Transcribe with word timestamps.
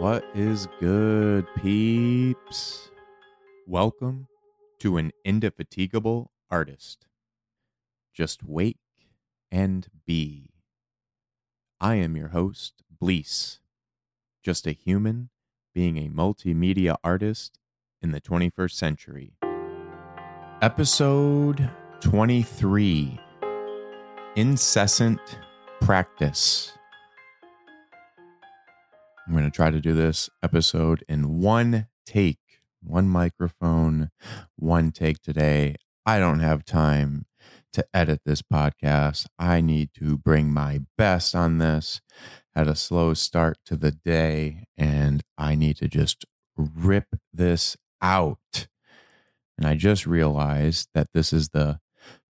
What 0.00 0.24
is 0.34 0.66
good, 0.80 1.46
peeps? 1.56 2.88
Welcome 3.66 4.28
to 4.78 4.96
an 4.96 5.12
indefatigable 5.26 6.30
artist. 6.50 7.04
Just 8.14 8.42
wake 8.42 8.78
and 9.52 9.88
be. 10.06 10.54
I 11.82 11.96
am 11.96 12.16
your 12.16 12.28
host, 12.28 12.82
Bleace, 12.98 13.60
just 14.42 14.66
a 14.66 14.72
human 14.72 15.28
being 15.74 15.98
a 15.98 16.08
multimedia 16.08 16.96
artist 17.04 17.58
in 18.00 18.12
the 18.12 18.22
21st 18.22 18.72
century. 18.72 19.34
Episode 20.62 21.68
23 22.00 23.20
Incessant 24.34 25.20
Practice. 25.82 26.72
I'm 29.30 29.36
going 29.36 29.48
to 29.48 29.54
try 29.54 29.70
to 29.70 29.80
do 29.80 29.94
this 29.94 30.28
episode 30.42 31.04
in 31.08 31.38
one 31.38 31.86
take, 32.04 32.40
one 32.82 33.08
microphone, 33.08 34.10
one 34.56 34.90
take 34.90 35.22
today. 35.22 35.76
I 36.04 36.18
don't 36.18 36.40
have 36.40 36.64
time 36.64 37.26
to 37.74 37.86
edit 37.94 38.22
this 38.26 38.42
podcast. 38.42 39.26
I 39.38 39.60
need 39.60 39.90
to 40.00 40.18
bring 40.18 40.52
my 40.52 40.80
best 40.98 41.36
on 41.36 41.58
this. 41.58 42.00
Had 42.56 42.66
a 42.66 42.74
slow 42.74 43.14
start 43.14 43.58
to 43.66 43.76
the 43.76 43.92
day, 43.92 44.64
and 44.76 45.22
I 45.38 45.54
need 45.54 45.76
to 45.76 45.86
just 45.86 46.24
rip 46.56 47.06
this 47.32 47.76
out. 48.02 48.66
And 49.56 49.64
I 49.64 49.76
just 49.76 50.08
realized 50.08 50.88
that 50.92 51.06
this 51.14 51.32
is 51.32 51.50
the 51.50 51.78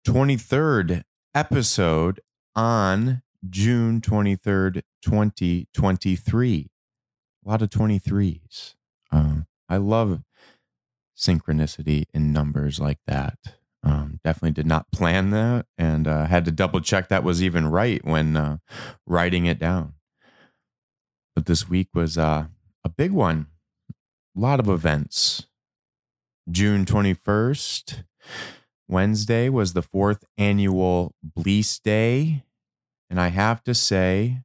23rd 0.07 1.05
episode 1.35 2.21
on 2.55 3.23
June 3.49 4.03
23rd, 4.03 4.83
2023. 5.03 6.67
A 7.45 7.49
lot 7.49 7.63
of 7.63 7.71
23s. 7.71 8.75
Um, 9.11 9.47
I 9.69 9.77
love 9.79 10.23
synchronicity 11.17 12.05
in 12.13 12.33
numbers 12.33 12.81
like 12.81 12.99
that. 13.07 13.39
Um, 13.83 14.21
definitely 14.23 14.51
did 14.53 14.67
not 14.67 14.91
plan 14.93 15.31
that 15.31 15.65
and 15.79 16.07
uh, 16.07 16.27
had 16.27 16.45
to 16.45 16.51
double 16.51 16.81
check 16.81 17.09
that 17.09 17.25
was 17.25 17.43
even 17.43 17.67
right 17.69 18.05
when 18.05 18.37
uh, 18.37 18.59
writing 19.07 19.47
it 19.47 19.59
down. 19.59 19.95
But 21.35 21.47
this 21.47 21.69
week 21.69 21.89
was 21.95 22.19
uh, 22.19 22.47
a 22.85 22.89
big 22.89 23.13
one. 23.13 23.47
A 24.37 24.41
lot 24.41 24.61
of 24.61 24.69
events. 24.69 25.47
June 26.51 26.85
21st, 26.85 28.05
Wednesday, 28.89 29.49
was 29.49 29.73
the 29.73 29.83
fourth 29.83 30.25
annual 30.37 31.15
Bleace 31.23 31.79
Day. 31.79 32.45
And 33.09 33.21
I 33.21 33.29
have 33.29 33.63
to 33.65 33.75
say, 33.75 34.43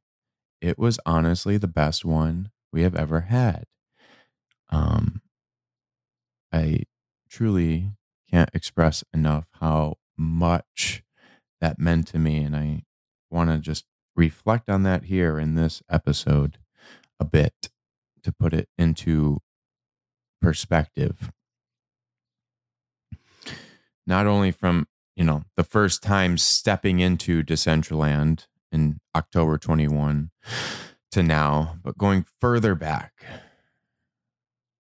it 0.60 0.78
was 0.78 0.98
honestly 1.04 1.58
the 1.58 1.68
best 1.68 2.04
one 2.04 2.50
we 2.76 2.82
have 2.82 2.94
ever 2.94 3.22
had. 3.22 3.64
Um, 4.68 5.22
I 6.52 6.82
truly 7.30 7.92
can't 8.30 8.50
express 8.52 9.02
enough 9.14 9.46
how 9.60 9.94
much 10.18 11.02
that 11.62 11.78
meant 11.78 12.06
to 12.08 12.18
me. 12.18 12.42
And 12.42 12.54
I 12.54 12.82
want 13.30 13.48
to 13.48 13.56
just 13.58 13.86
reflect 14.14 14.68
on 14.68 14.82
that 14.82 15.04
here 15.04 15.38
in 15.38 15.54
this 15.54 15.82
episode 15.90 16.58
a 17.18 17.24
bit 17.24 17.70
to 18.22 18.30
put 18.30 18.52
it 18.52 18.68
into 18.76 19.38
perspective. 20.42 21.32
Not 24.06 24.26
only 24.26 24.50
from, 24.50 24.86
you 25.16 25.24
know, 25.24 25.44
the 25.56 25.64
first 25.64 26.02
time 26.02 26.36
stepping 26.36 27.00
into 27.00 27.42
Decentraland 27.42 28.46
in 28.70 28.98
October 29.14 29.56
21 29.56 30.30
to 31.12 31.22
now, 31.22 31.78
but 31.82 31.98
going 31.98 32.26
further 32.40 32.74
back. 32.74 33.12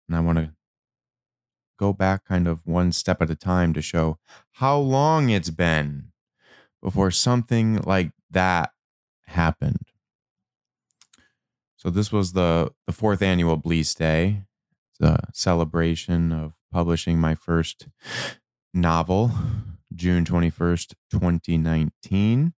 And 0.07 0.15
I 0.15 0.19
want 0.19 0.37
to 0.37 0.51
go 1.77 1.93
back 1.93 2.25
kind 2.25 2.47
of 2.47 2.65
one 2.65 2.91
step 2.91 3.21
at 3.21 3.29
a 3.29 3.35
time 3.35 3.73
to 3.73 3.81
show 3.81 4.17
how 4.53 4.77
long 4.77 5.29
it's 5.29 5.49
been 5.49 6.11
before 6.81 7.11
something 7.11 7.77
like 7.81 8.11
that 8.31 8.71
happened. 9.27 9.91
So 11.77 11.89
this 11.89 12.11
was 12.11 12.33
the 12.33 12.71
the 12.87 12.93
fourth 12.93 13.21
annual 13.21 13.57
Bleace 13.57 13.93
Day. 13.93 14.45
A 15.01 15.19
celebration 15.33 16.31
of 16.31 16.53
publishing 16.71 17.19
my 17.19 17.35
first 17.35 17.89
novel, 18.73 19.31
June 19.93 20.25
21st, 20.25 20.93
2019. 21.11 22.53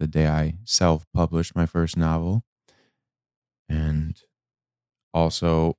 The 0.00 0.06
day 0.06 0.26
I 0.26 0.54
self-published 0.64 1.54
my 1.54 1.66
first 1.66 1.96
novel. 1.96 2.42
And 3.68 4.16
also 5.12 5.76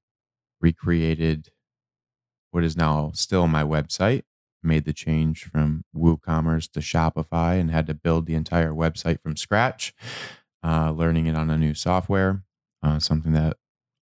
recreated 0.62 1.50
what 2.52 2.64
is 2.64 2.78
now 2.78 3.12
still 3.16 3.48
my 3.48 3.64
website. 3.64 4.24
Made 4.64 4.86
the 4.86 4.94
change 4.94 5.46
from 5.46 5.86
WooCommerce 5.96 6.72
to 6.74 6.81
Shopify 6.81 7.60
and 7.60 7.72
had 7.72 7.88
to 7.88 7.96
build 7.96 8.28
the 8.28 8.36
entire 8.36 8.74
website 8.74 9.20
from 9.20 9.36
scratch, 9.36 9.96
uh, 10.64 10.92
learning 10.92 11.26
it 11.26 11.36
on 11.36 11.50
a 11.50 11.58
new 11.58 11.74
software, 11.74 12.44
uh, 12.84 13.00
something 13.00 13.31
that 13.31 13.58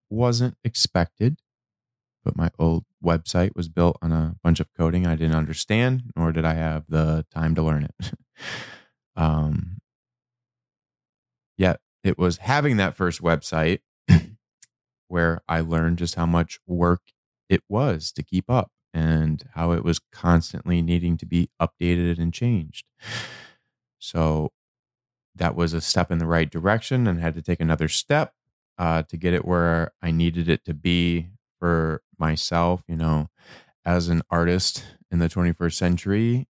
wasn't 0.10 0.58
expected. 0.66 1.38
But 2.26 2.36
my 2.36 2.52
old 2.60 2.84
website 3.02 3.56
was 3.56 3.70
built 3.70 3.98
on 4.02 4.12
a 4.12 4.36
bunch 4.44 4.60
of 4.60 4.74
coding 4.74 5.08
I 5.08 5.16
didn't 5.16 5.38
understand, 5.38 6.12
nor 6.18 6.34
did 6.34 6.44
I 6.44 6.56
have 6.56 6.84
the 6.90 7.26
time 7.34 7.56
to 7.56 7.64
learn 7.64 7.86
it. 7.86 8.12
um, 9.16 9.78
yet 11.60 11.82
it 12.04 12.18
was 12.18 12.38
having 12.38 12.78
that 12.78 12.96
first 12.96 13.22
website 13.22 13.82
where 15.08 15.42
I 15.48 15.60
learned 15.60 15.98
just 15.98 16.16
how 16.16 16.26
much 16.26 16.60
work 16.66 17.02
it 17.50 17.62
was 17.70 18.12
to 18.14 18.24
keep 18.24 18.50
up 18.50 18.72
and 18.94 19.44
how 19.54 19.74
it 19.74 19.84
was 19.84 20.00
constantly 20.12 20.82
needing 20.82 21.18
to 21.18 21.26
be 21.26 21.50
updated 21.62 22.18
and 22.18 22.34
changed. 22.34 22.86
So 24.00 24.52
that 25.36 25.56
was 25.56 25.74
a 25.74 25.82
step 25.82 26.12
in 26.12 26.18
the 26.20 26.26
right 26.26 26.50
direction 26.50 27.08
and 27.08 27.20
had 27.20 27.36
to 27.36 27.42
take 27.42 27.60
another 27.60 27.88
step 27.88 28.34
uh, 28.78 29.04
to 29.04 29.18
get 29.18 29.34
it 29.34 29.46
where 29.46 29.92
I 30.02 30.12
needed 30.12 30.50
it 30.50 30.64
to 30.66 30.74
be 30.74 31.28
for 31.60 32.02
myself. 32.18 32.84
You 32.88 32.96
know, 32.96 33.30
as 33.86 34.10
an 34.10 34.22
artist 34.30 34.86
in 35.12 35.20
the 35.20 35.30
21st 35.30 35.74
century, 35.74 36.48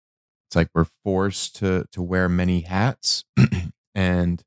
it's 0.48 0.56
like 0.56 0.68
we're 0.74 0.86
forced 1.04 1.56
to 1.56 1.86
to 1.92 2.02
wear 2.02 2.28
many 2.28 2.60
hats 2.60 3.24
and 3.94 4.42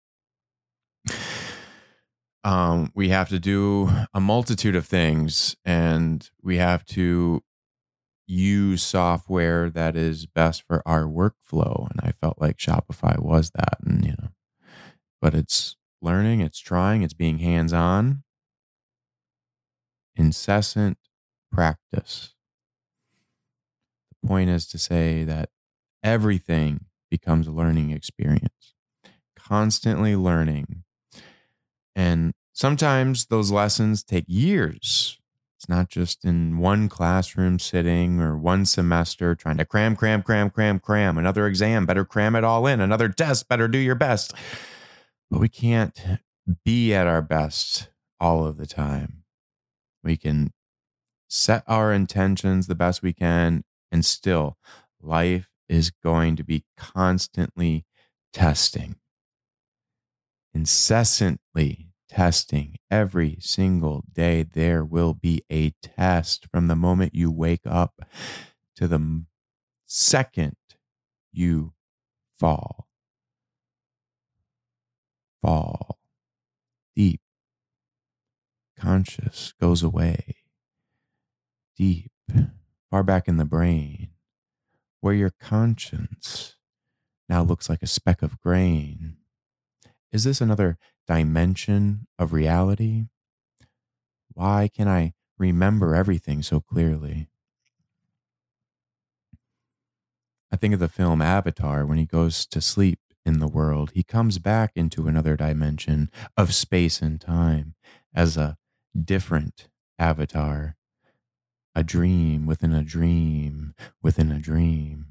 um, 2.44 2.92
we 2.96 3.10
have 3.10 3.30
to 3.30 3.40
do 3.40 3.90
a 4.14 4.20
multitude 4.20 4.76
of 4.76 4.86
things 4.86 5.56
and 5.64 6.30
we 6.42 6.58
have 6.58 6.84
to 6.86 7.44
use 8.28 8.82
software 8.82 9.70
that 9.70 9.96
is 9.96 10.26
best 10.26 10.64
for 10.66 10.82
our 10.86 11.04
workflow 11.04 11.90
and 11.92 12.00
i 12.02 12.14
felt 12.22 12.40
like 12.40 12.58
shopify 12.58 13.20
was 13.20 13.52
that 13.52 13.78
and 13.86 14.06
you 14.06 14.12
know 14.12 14.30
but 15.22 15.36
it's 15.36 15.76
learning 16.02 16.40
it's 16.40 16.60
trying 16.60 17.02
it's 17.02 17.14
being 17.14 17.40
hands 17.40 17.74
on 17.74 18.24
incessant 20.16 20.98
practice. 21.52 22.34
The 24.22 24.28
point 24.28 24.50
is 24.50 24.68
to 24.68 24.78
say 24.78 25.24
that 25.24 25.50
everything 26.04 26.86
becomes 27.10 27.48
a 27.48 27.52
learning 27.52 27.92
experience. 27.92 28.74
Constantly 29.36 30.16
learning 30.16 30.84
and 31.96 32.34
sometimes 32.54 33.26
those 33.28 33.52
lessons 33.52 34.04
take 34.04 34.26
years. 34.28 35.18
It's 35.58 35.70
not 35.70 35.90
just 35.90 36.26
in 36.26 36.58
one 36.58 36.90
classroom 36.90 37.60
sitting 37.60 38.20
or 38.20 38.36
one 38.36 38.66
semester 38.66 39.36
trying 39.36 39.58
to 39.58 39.66
cram, 39.66 39.96
cram, 39.96 40.24
cram, 40.24 40.50
cram, 40.50 40.80
cram. 40.80 41.20
Another 41.20 41.46
exam, 41.46 41.86
better 41.86 42.04
cram 42.04 42.36
it 42.36 42.44
all 42.44 42.66
in. 42.66 42.82
Another 42.82 43.10
test, 43.10 43.48
better 43.48 43.68
do 43.68 43.78
your 43.78 43.94
best. 43.94 44.34
But 45.30 45.40
we 45.40 45.50
can't 45.50 46.02
be 46.66 46.96
at 46.96 47.06
our 47.06 47.22
best 47.22 47.90
all 48.20 48.46
of 48.46 48.58
the 48.58 48.66
time. 48.66 49.24
We 50.04 50.18
can 50.18 50.52
set 51.28 51.64
our 51.68 51.94
intentions 51.94 52.66
the 52.66 52.76
best 52.76 53.04
we 53.04 53.14
can, 53.14 53.64
and 53.92 54.04
still, 54.04 54.58
life 55.00 55.48
is 55.70 55.92
going 55.92 56.36
to 56.38 56.44
be 56.44 56.66
constantly 56.76 57.86
testing 58.34 58.96
incessantly 60.54 61.90
testing 62.10 62.76
every 62.90 63.38
single 63.40 64.04
day. 64.12 64.44
There 64.44 64.84
will 64.84 65.14
be 65.14 65.44
a 65.52 65.74
test 65.82 66.48
from 66.52 66.68
the 66.68 66.76
moment 66.76 67.16
you 67.16 67.32
wake 67.32 67.66
up 67.66 68.02
to 68.76 68.88
the 68.88 69.24
second 69.86 70.56
you 71.32 71.74
fall. 72.38 72.88
Fall 75.42 75.98
deep. 76.96 77.22
Conscious 78.78 79.54
goes 79.60 79.84
away. 79.84 80.36
Deep, 81.78 82.12
far 82.90 83.04
back 83.04 83.28
in 83.28 83.38
the 83.38 83.46
brain, 83.46 84.10
where 85.00 85.14
your 85.14 85.34
conscience 85.40 86.58
now 87.30 87.42
looks 87.44 87.70
like 87.70 87.82
a 87.82 87.88
speck 87.88 88.22
of 88.22 88.40
grain 88.40 89.18
is 90.12 90.24
this 90.24 90.42
another 90.42 90.78
dimension 91.08 92.08
of 92.20 92.34
reality? 92.34 93.06
Why 94.34 94.70
can 94.74 94.88
I 94.88 95.14
remember 95.38 95.96
everything 95.96 96.44
so 96.44 96.60
clearly? 96.60 97.30
I 100.52 100.58
think 100.58 100.74
of 100.74 100.80
the 100.80 100.90
film 100.90 101.22
Avatar 101.22 101.86
when 101.86 101.98
he 101.98 102.06
goes 102.06 102.46
to 102.48 102.60
sleep 102.60 103.00
in 103.26 103.40
the 103.40 103.48
world. 103.48 103.92
He 103.94 104.04
comes 104.04 104.38
back 104.38 104.72
into 104.76 105.08
another 105.08 105.38
dimension 105.38 106.10
of 106.36 106.54
space 106.54 107.02
and 107.02 107.20
time 107.22 107.76
as 108.14 108.36
a 108.36 108.58
different 109.00 109.70
avatar, 109.98 110.76
a 111.74 111.84
dream 111.84 112.46
within 112.46 112.74
a 112.74 112.84
dream 112.84 113.74
within 114.02 114.32
a 114.32 114.40
dream. 114.40 115.06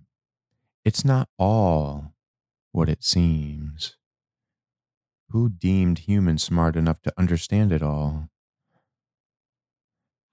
It's 0.84 1.04
not 1.04 1.28
all 1.38 2.14
what 2.72 2.88
it 2.88 3.02
seems. 3.02 3.96
Who 5.30 5.48
deemed 5.48 6.00
humans 6.00 6.42
smart 6.42 6.74
enough 6.74 7.00
to 7.02 7.12
understand 7.16 7.70
it 7.70 7.82
all? 7.82 8.30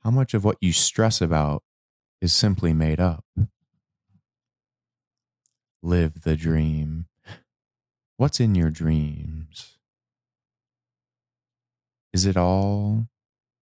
How 0.04 0.10
much 0.10 0.34
of 0.34 0.44
what 0.44 0.58
you 0.60 0.74
stress 0.74 1.22
about 1.22 1.62
is 2.20 2.34
simply 2.34 2.74
made 2.74 3.00
up? 3.00 3.24
Live 5.84 6.22
the 6.22 6.36
dream. 6.36 7.06
What's 8.18 8.40
in 8.40 8.56
your 8.56 8.72
dreams? 8.72 9.78
Is 12.12 12.26
it 12.26 12.36
all 12.36 13.08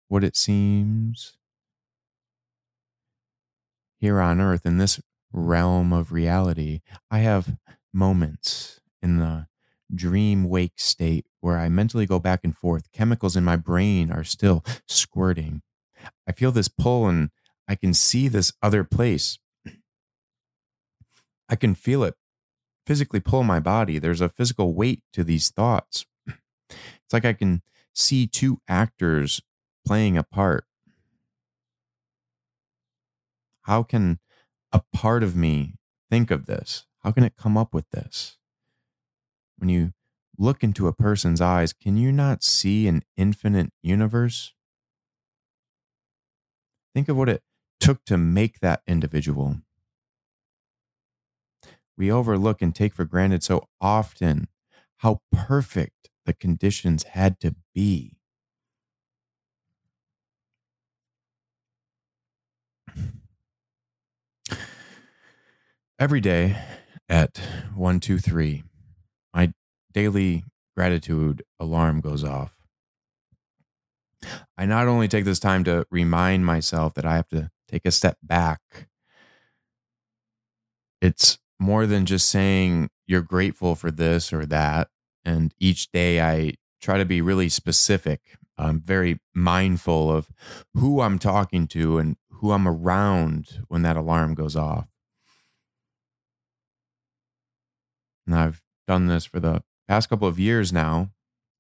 what 0.08 0.24
it 0.24 0.38
seems? 0.38 1.36
Here 4.00 4.22
on 4.22 4.40
earth, 4.40 4.66
in 4.66 4.78
this 4.78 5.02
realm 5.34 5.92
of 5.92 6.14
reality, 6.14 6.80
I 7.12 7.20
have 7.20 7.58
moments 7.94 8.80
in 9.02 9.18
the 9.18 9.48
dream 9.94 10.46
wake 10.50 10.74
state 10.78 11.26
where 11.42 11.58
I 11.58 11.70
mentally 11.70 12.06
go 12.06 12.20
back 12.20 12.42
and 12.44 12.56
forth. 12.56 12.92
Chemicals 12.92 13.36
in 13.36 13.44
my 13.44 13.56
brain 13.56 14.12
are 14.12 14.24
still 14.24 14.64
squirting. 14.88 15.62
I 16.28 16.32
feel 16.32 16.52
this 16.52 16.68
pull 16.68 17.08
and 17.08 17.30
I 17.68 17.76
can 17.76 17.94
see 17.94 18.28
this 18.28 18.54
other 18.62 18.84
place. 18.84 19.40
I 21.50 21.56
can 21.56 21.76
feel 21.76 22.04
it 22.04 22.16
physically 22.86 23.20
pull 23.20 23.44
my 23.44 23.60
body. 23.60 24.00
There's 24.00 24.22
a 24.22 24.30
physical 24.30 24.74
weight 24.74 25.02
to 25.14 25.24
these 25.24 25.50
thoughts. 25.50 26.06
It's 26.28 27.14
like 27.14 27.26
I 27.26 27.34
can 27.34 27.62
see 27.94 28.28
two 28.28 28.60
actors 28.68 29.42
playing 29.86 30.18
a 30.18 30.24
part. 30.24 30.66
How 33.64 33.84
can 33.84 34.20
a 34.72 34.82
part 34.94 35.24
of 35.24 35.36
me 35.36 35.76
think 36.10 36.32
of 36.32 36.46
this? 36.46 36.86
How 37.04 37.12
can 37.12 37.24
it 37.24 37.36
come 37.38 37.58
up 37.58 37.74
with 37.74 37.90
this? 37.92 38.38
When 39.58 39.70
you 39.70 39.94
look 40.38 40.64
into 40.64 40.88
a 40.88 40.94
person's 40.94 41.42
eyes, 41.42 41.74
can 41.74 41.98
you 41.98 42.12
not 42.12 42.44
see 42.44 42.88
an 42.88 43.04
infinite 43.16 43.72
universe? 43.82 44.54
Think 46.94 47.10
of 47.10 47.18
what 47.18 47.30
it 47.30 47.42
took 47.80 48.04
to 48.06 48.18
make 48.18 48.60
that 48.60 48.82
individual 48.88 49.58
we 51.98 52.12
overlook 52.12 52.62
and 52.62 52.76
take 52.76 52.94
for 52.94 53.06
granted 53.06 53.44
so 53.44 53.68
often 53.80 54.48
how 54.98 55.22
perfect 55.32 56.10
the 56.26 56.34
conditions 56.34 57.04
had 57.04 57.40
to 57.40 57.56
be. 57.74 58.18
Every 65.98 66.20
day 66.20 66.58
at 67.08 67.38
123, 67.74 68.64
my 68.64 68.75
daily 69.96 70.44
gratitude 70.76 71.42
alarm 71.60 72.02
goes 72.02 72.24
off. 72.24 72.54
I 74.58 74.66
not 74.66 74.88
only 74.88 75.08
take 75.08 75.26
this 75.26 75.40
time 75.40 75.64
to 75.64 75.88
remind 75.90 76.46
myself 76.46 76.94
that 76.96 77.06
I 77.06 77.16
have 77.16 77.30
to 77.30 77.50
take 77.68 77.86
a 77.86 77.92
step 77.92 78.18
back, 78.22 78.60
it's 81.02 81.38
more 81.60 81.86
than 81.86 82.06
just 82.06 82.30
saying 82.30 82.90
you're 83.08 83.22
grateful 83.22 83.76
for 83.76 83.90
this 83.90 84.34
or 84.34 84.46
that. 84.48 84.90
And 85.24 85.54
each 85.60 85.92
day 85.92 86.22
I 86.22 86.56
try 86.82 86.98
to 86.98 87.06
be 87.06 87.22
really 87.22 87.50
specific. 87.50 88.38
I'm 88.58 88.82
very 88.82 89.20
mindful 89.34 90.12
of 90.12 90.30
who 90.74 91.02
I'm 91.02 91.20
talking 91.20 91.68
to 91.68 92.00
and 92.00 92.18
who 92.30 92.52
I'm 92.52 92.68
around 92.68 93.64
when 93.70 93.82
that 93.84 93.98
alarm 93.98 94.34
goes 94.34 94.56
off. 94.56 94.88
And 98.28 98.36
I've 98.36 98.62
done 98.88 99.08
this 99.08 99.26
for 99.26 99.40
the 99.40 99.64
past 99.88 100.10
couple 100.10 100.28
of 100.28 100.40
years 100.40 100.74
now. 100.74 101.12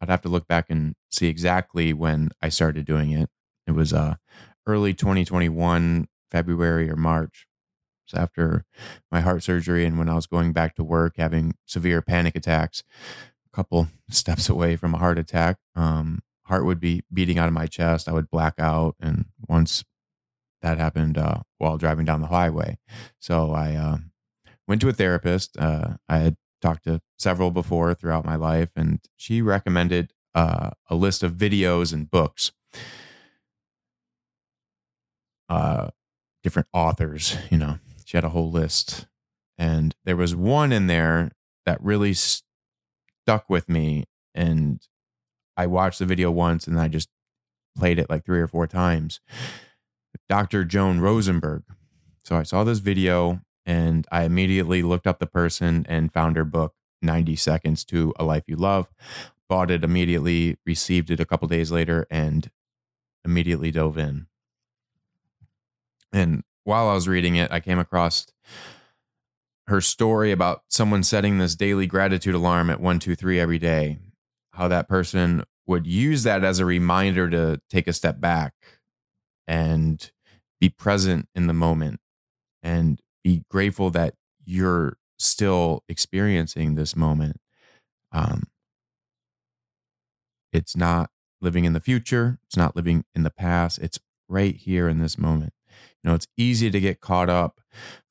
I'd 0.01 0.09
have 0.09 0.21
to 0.23 0.29
look 0.29 0.47
back 0.47 0.69
and 0.69 0.95
see 1.09 1.27
exactly 1.27 1.93
when 1.93 2.29
I 2.41 2.49
started 2.49 2.85
doing 2.85 3.11
it. 3.11 3.29
It 3.65 3.71
was 3.71 3.93
uh, 3.93 4.15
early 4.67 4.93
2021, 4.93 6.07
February 6.31 6.89
or 6.89 6.95
March 6.95 7.47
So 8.05 8.17
after 8.17 8.65
my 9.11 9.21
heart 9.21 9.43
surgery 9.43 9.85
and 9.85 9.97
when 9.97 10.09
I 10.09 10.15
was 10.15 10.27
going 10.27 10.53
back 10.53 10.75
to 10.75 10.83
work 10.83 11.15
having 11.17 11.55
severe 11.65 12.01
panic 12.01 12.35
attacks, 12.35 12.83
a 13.51 13.55
couple 13.55 13.87
steps 14.09 14.49
away 14.49 14.75
from 14.75 14.93
a 14.93 14.99
heart 14.99 15.17
attack. 15.17 15.57
Um, 15.75 16.19
heart 16.43 16.65
would 16.65 16.79
be 16.79 17.03
beating 17.11 17.39
out 17.39 17.47
of 17.47 17.53
my 17.53 17.67
chest. 17.67 18.07
I 18.07 18.13
would 18.13 18.29
black 18.29 18.55
out. 18.59 18.95
And 18.99 19.25
once 19.47 19.83
that 20.61 20.77
happened 20.77 21.17
uh, 21.17 21.39
while 21.57 21.77
driving 21.77 22.05
down 22.05 22.21
the 22.21 22.27
highway. 22.27 22.77
So 23.19 23.51
I 23.51 23.75
uh, 23.75 23.97
went 24.67 24.81
to 24.81 24.89
a 24.89 24.93
therapist. 24.93 25.57
Uh, 25.57 25.95
I 26.09 26.17
had 26.19 26.35
talked 26.65 26.83
to 26.85 26.99
several 27.17 27.51
before 27.51 27.93
throughout 27.93 28.25
my 28.25 28.35
life, 28.35 28.69
and 28.75 28.99
she 29.15 29.41
recommended 29.41 30.13
uh, 30.33 30.71
a 30.89 30.95
list 30.95 31.21
of 31.21 31.33
videos 31.33 31.93
and 31.93 32.09
books. 32.09 32.51
Uh, 35.47 35.89
different 36.43 36.67
authors, 36.73 37.37
you 37.51 37.57
know, 37.57 37.77
she 38.03 38.17
had 38.17 38.23
a 38.23 38.29
whole 38.29 38.51
list. 38.51 39.05
And 39.57 39.95
there 40.05 40.15
was 40.15 40.35
one 40.35 40.71
in 40.71 40.87
there 40.87 41.31
that 41.65 41.81
really 41.81 42.13
stuck 42.13 43.49
with 43.49 43.69
me. 43.69 44.05
And 44.33 44.81
I 45.55 45.67
watched 45.67 45.99
the 45.99 46.05
video 46.05 46.31
once 46.31 46.67
and 46.67 46.79
I 46.79 46.87
just 46.87 47.09
played 47.77 47.99
it 47.99 48.09
like 48.09 48.25
three 48.25 48.41
or 48.41 48.47
four 48.47 48.67
times. 48.67 49.21
Dr. 50.27 50.65
Joan 50.65 50.99
Rosenberg. 50.99 51.63
So 52.23 52.35
I 52.35 52.43
saw 52.43 52.63
this 52.63 52.79
video 52.79 53.41
and 53.65 54.07
I 54.11 54.23
immediately 54.23 54.83
looked 54.83 55.07
up 55.07 55.19
the 55.19 55.25
person 55.25 55.85
and 55.89 56.13
found 56.13 56.35
her 56.35 56.45
book, 56.45 56.73
90 57.01 57.35
Seconds 57.35 57.83
to 57.85 58.13
a 58.17 58.23
Life 58.23 58.43
You 58.47 58.55
Love. 58.55 58.89
Bought 59.49 59.71
it 59.71 59.83
immediately, 59.83 60.57
received 60.65 61.09
it 61.11 61.19
a 61.19 61.25
couple 61.25 61.47
days 61.47 61.71
later, 61.71 62.07
and 62.09 62.49
immediately 63.23 63.71
dove 63.71 63.97
in. 63.97 64.27
And 66.11 66.43
while 66.63 66.87
I 66.87 66.93
was 66.93 67.07
reading 67.07 67.35
it, 67.35 67.51
I 67.51 67.59
came 67.59 67.79
across 67.79 68.27
her 69.67 69.81
story 69.81 70.31
about 70.31 70.63
someone 70.69 71.03
setting 71.03 71.37
this 71.37 71.55
daily 71.55 71.87
gratitude 71.87 72.35
alarm 72.35 72.69
at 72.69 72.79
one, 72.79 72.99
two, 72.99 73.15
three 73.15 73.39
every 73.39 73.59
day. 73.59 73.97
How 74.53 74.67
that 74.67 74.87
person 74.87 75.43
would 75.67 75.87
use 75.87 76.23
that 76.23 76.43
as 76.43 76.59
a 76.59 76.65
reminder 76.65 77.29
to 77.29 77.59
take 77.69 77.87
a 77.87 77.93
step 77.93 78.19
back 78.19 78.53
and 79.47 80.11
be 80.59 80.69
present 80.69 81.27
in 81.35 81.47
the 81.47 81.53
moment 81.53 81.99
and 82.65 82.99
be 83.25 83.43
grateful 83.49 83.89
that 83.89 84.13
you're 84.45 84.97
still 85.17 85.83
experiencing 85.89 86.75
this 86.75 86.95
moment. 86.95 87.37
Um, 88.11 88.43
it's 90.53 90.77
not 90.77 91.09
living 91.41 91.65
in 91.65 91.73
the 91.73 91.79
future, 91.79 92.37
it's 92.45 92.55
not 92.55 92.75
living 92.75 93.03
in 93.15 93.23
the 93.23 93.31
past, 93.31 93.79
it's 93.79 93.99
right 94.29 94.55
here 94.55 94.87
in 94.87 94.99
this 94.99 95.17
moment. 95.17 95.53
You 96.03 96.09
know, 96.09 96.15
it's 96.15 96.27
easy 96.37 96.69
to 96.69 96.79
get 96.79 97.01
caught 97.01 97.29
up 97.29 97.59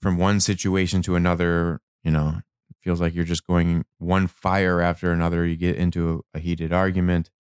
from 0.03 0.19
one 0.19 0.41
situation 0.41 1.01
to 1.03 1.15
another. 1.15 1.81
You 2.03 2.11
know, 2.11 2.41
it 2.69 2.77
feels 2.83 3.01
like 3.01 3.15
you're 3.15 3.25
just 3.25 3.47
going 3.47 3.85
one 3.99 4.27
fire 4.27 4.81
after 4.81 5.13
another. 5.13 5.47
You 5.47 5.55
get 5.55 5.77
into 5.77 6.25
a, 6.35 6.41
heated 6.41 6.73
argument, 6.73 7.31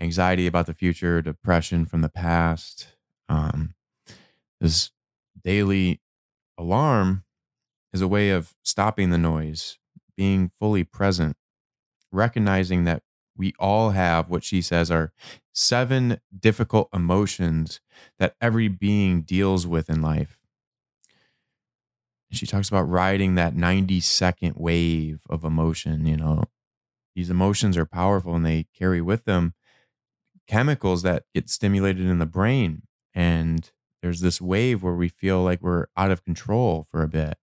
anxiety 0.00 0.48
about 0.48 0.66
the 0.66 0.74
future, 0.74 1.22
depression 1.22 1.86
from 1.86 2.00
the 2.00 2.08
past. 2.08 2.88
Um, 3.28 3.74
this 4.60 4.90
daily 5.44 6.00
alarm 6.58 7.24
is 7.92 8.00
a 8.00 8.08
way 8.08 8.30
of 8.30 8.54
stopping 8.62 9.10
the 9.10 9.18
noise, 9.18 9.78
being 10.16 10.50
fully 10.58 10.84
present, 10.84 11.36
recognizing 12.10 12.84
that 12.84 13.02
we 13.36 13.54
all 13.58 13.90
have 13.90 14.28
what 14.28 14.44
she 14.44 14.60
says 14.60 14.90
are 14.90 15.12
seven 15.54 16.20
difficult 16.38 16.88
emotions 16.92 17.80
that 18.18 18.36
every 18.40 18.68
being 18.68 19.22
deals 19.22 19.66
with 19.66 19.88
in 19.88 20.02
life. 20.02 20.38
She 22.30 22.46
talks 22.46 22.68
about 22.68 22.88
riding 22.88 23.34
that 23.34 23.54
90 23.54 24.00
second 24.00 24.54
wave 24.56 25.20
of 25.28 25.44
emotion. 25.44 26.06
You 26.06 26.16
know, 26.16 26.44
these 27.14 27.30
emotions 27.30 27.76
are 27.76 27.84
powerful 27.84 28.34
and 28.34 28.44
they 28.44 28.66
carry 28.74 29.02
with 29.02 29.24
them 29.24 29.54
chemicals 30.46 31.02
that 31.02 31.24
get 31.34 31.48
stimulated 31.50 32.06
in 32.06 32.18
the 32.18 32.26
brain. 32.26 32.82
And 33.14 33.70
there's 34.02 34.20
this 34.20 34.40
wave 34.40 34.82
where 34.82 34.94
we 34.94 35.08
feel 35.08 35.42
like 35.42 35.62
we're 35.62 35.86
out 35.96 36.10
of 36.10 36.24
control 36.24 36.86
for 36.90 37.02
a 37.02 37.08
bit. 37.08 37.36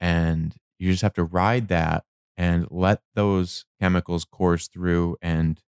And 0.00 0.56
you 0.78 0.90
just 0.92 1.02
have 1.02 1.14
to 1.14 1.24
ride 1.24 1.68
that 1.68 2.04
and 2.36 2.66
let 2.70 3.02
those 3.14 3.66
chemicals 3.80 4.24
course 4.24 4.68
through 4.68 5.16
and 5.22 5.60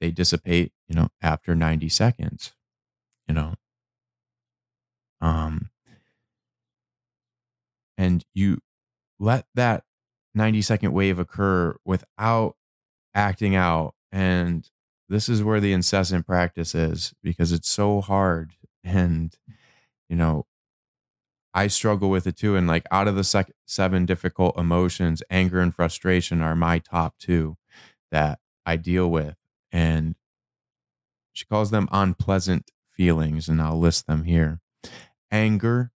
they 0.00 0.10
dissipate, 0.10 0.72
you 0.88 0.94
know, 0.96 1.08
after 1.22 1.54
90 1.54 1.88
seconds. 1.88 2.54
you 3.28 3.34
know. 3.34 3.54
Um, 5.20 5.70
and 7.96 8.24
you 8.34 8.58
let 9.18 9.46
that 9.54 9.84
90 10.34 10.62
second 10.62 10.92
wave 10.92 11.18
occur 11.18 11.76
without 11.84 12.56
acting 13.14 13.54
out. 13.56 13.94
And 14.12 14.68
this 15.08 15.28
is 15.28 15.42
where 15.42 15.60
the 15.60 15.72
incessant 15.72 16.26
practice 16.26 16.74
is 16.74 17.14
because 17.22 17.52
it's 17.52 17.68
so 17.70 18.00
hard. 18.00 18.52
And, 18.84 19.34
you 20.08 20.16
know, 20.16 20.46
I 21.52 21.68
struggle 21.68 22.10
with 22.10 22.26
it 22.26 22.36
too. 22.36 22.56
And 22.56 22.66
like 22.66 22.84
out 22.90 23.08
of 23.08 23.14
the 23.16 23.24
sec- 23.24 23.52
seven 23.66 24.06
difficult 24.06 24.58
emotions, 24.58 25.22
anger 25.30 25.60
and 25.60 25.74
frustration 25.74 26.40
are 26.42 26.56
my 26.56 26.78
top 26.80 27.16
two 27.18 27.56
that 28.10 28.40
I 28.66 28.76
deal 28.76 29.10
with. 29.10 29.36
And 29.72 30.16
she 31.32 31.44
calls 31.44 31.70
them 31.70 31.88
unpleasant 31.92 32.70
feelings, 32.90 33.48
and 33.48 33.60
I'll 33.60 33.78
list 33.78 34.06
them 34.06 34.24
here 34.24 34.60
anger, 35.30 35.92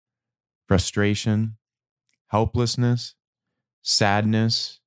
frustration, 0.68 1.56
helplessness, 2.28 3.14
sadness, 3.82 4.80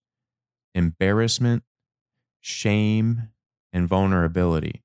embarrassment, 0.76 1.64
shame, 2.42 3.30
and 3.74 3.88
vulnerability. 3.88 4.81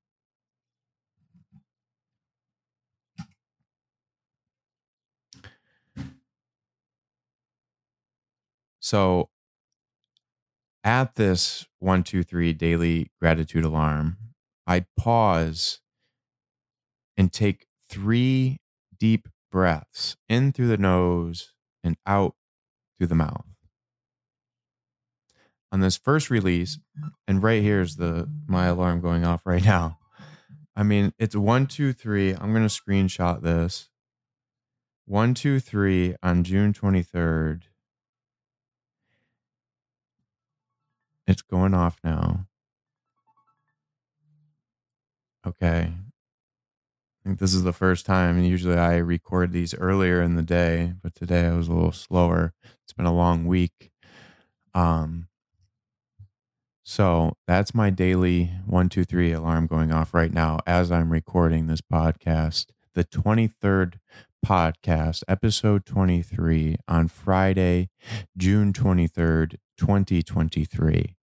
So, 8.87 9.31
at 10.81 11.15
this 11.15 11.65
one, 11.79 12.03
two, 12.03 12.23
three 12.23 12.53
daily 12.53 13.11
gratitude 13.19 13.65
alarm, 13.65 14.15
I 14.65 14.85
pause 14.95 15.81
and 17.17 17.33
take 17.33 17.65
three 17.89 18.61
deep 18.97 19.27
breaths 19.51 20.15
in 20.29 20.53
through 20.53 20.69
the 20.69 20.77
nose 20.77 21.51
and 21.83 21.97
out 22.05 22.35
through 22.97 23.07
the 23.07 23.15
mouth. 23.15 23.43
On 25.69 25.81
this 25.81 25.97
first 25.97 26.29
release, 26.29 26.77
mm-hmm. 26.77 27.09
and 27.27 27.43
right 27.43 27.61
here 27.61 27.81
is 27.81 27.97
the 27.97 28.29
my 28.47 28.67
alarm 28.67 29.01
going 29.01 29.25
off 29.25 29.45
right 29.45 29.65
now. 29.65 29.97
I 30.77 30.83
mean, 30.83 31.11
it's 31.19 31.35
one, 31.35 31.67
two, 31.67 31.91
three. 31.91 32.31
I'm 32.31 32.53
gonna 32.53 32.67
screenshot 32.67 33.41
this. 33.41 33.89
One, 35.03 35.33
two, 35.33 35.59
three 35.59 36.15
on 36.23 36.45
June 36.45 36.71
23rd. 36.71 37.63
It's 41.27 41.41
going 41.41 41.73
off 41.73 41.99
now. 42.03 42.47
Okay. 45.45 45.91
I 45.91 47.29
think 47.29 47.39
this 47.39 47.53
is 47.53 47.63
the 47.63 47.73
first 47.73 48.05
time. 48.05 48.41
Usually 48.41 48.77
I 48.77 48.97
record 48.97 49.51
these 49.51 49.75
earlier 49.75 50.21
in 50.21 50.35
the 50.35 50.41
day, 50.41 50.93
but 51.03 51.13
today 51.13 51.45
I 51.47 51.53
was 51.53 51.67
a 51.67 51.73
little 51.73 51.91
slower. 51.91 52.53
It's 52.83 52.93
been 52.93 53.05
a 53.05 53.13
long 53.13 53.45
week. 53.45 53.91
Um, 54.73 55.27
so 56.83 57.33
that's 57.45 57.75
my 57.75 57.89
daily 57.89 58.51
one, 58.65 58.87
two, 58.87 59.03
three 59.03 59.33
alarm 59.33 59.67
going 59.67 59.91
off 59.91 60.13
right 60.13 60.31
now 60.31 60.59
as 60.65 60.89
I'm 60.89 61.11
recording 61.11 61.67
this 61.67 61.81
podcast. 61.81 62.67
The 62.95 63.03
23rd 63.03 63.95
podcast, 64.45 65.23
episode 65.27 65.85
23 65.85 66.77
on 66.87 67.09
Friday, 67.09 67.89
June 68.37 68.71
23rd, 68.71 69.57
2023 69.77 71.15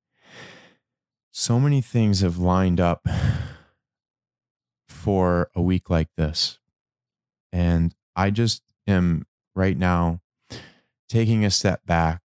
so 1.36 1.58
many 1.58 1.80
things 1.80 2.20
have 2.20 2.38
lined 2.38 2.78
up 2.78 3.08
for 4.88 5.50
a 5.54 5.60
week 5.60 5.90
like 5.90 6.08
this. 6.16 6.60
And 7.52 7.92
I 8.14 8.30
just 8.30 8.62
am 8.86 9.26
right 9.54 9.76
now 9.76 10.20
taking 11.08 11.44
a 11.44 11.50
step 11.50 11.84
back 11.86 12.22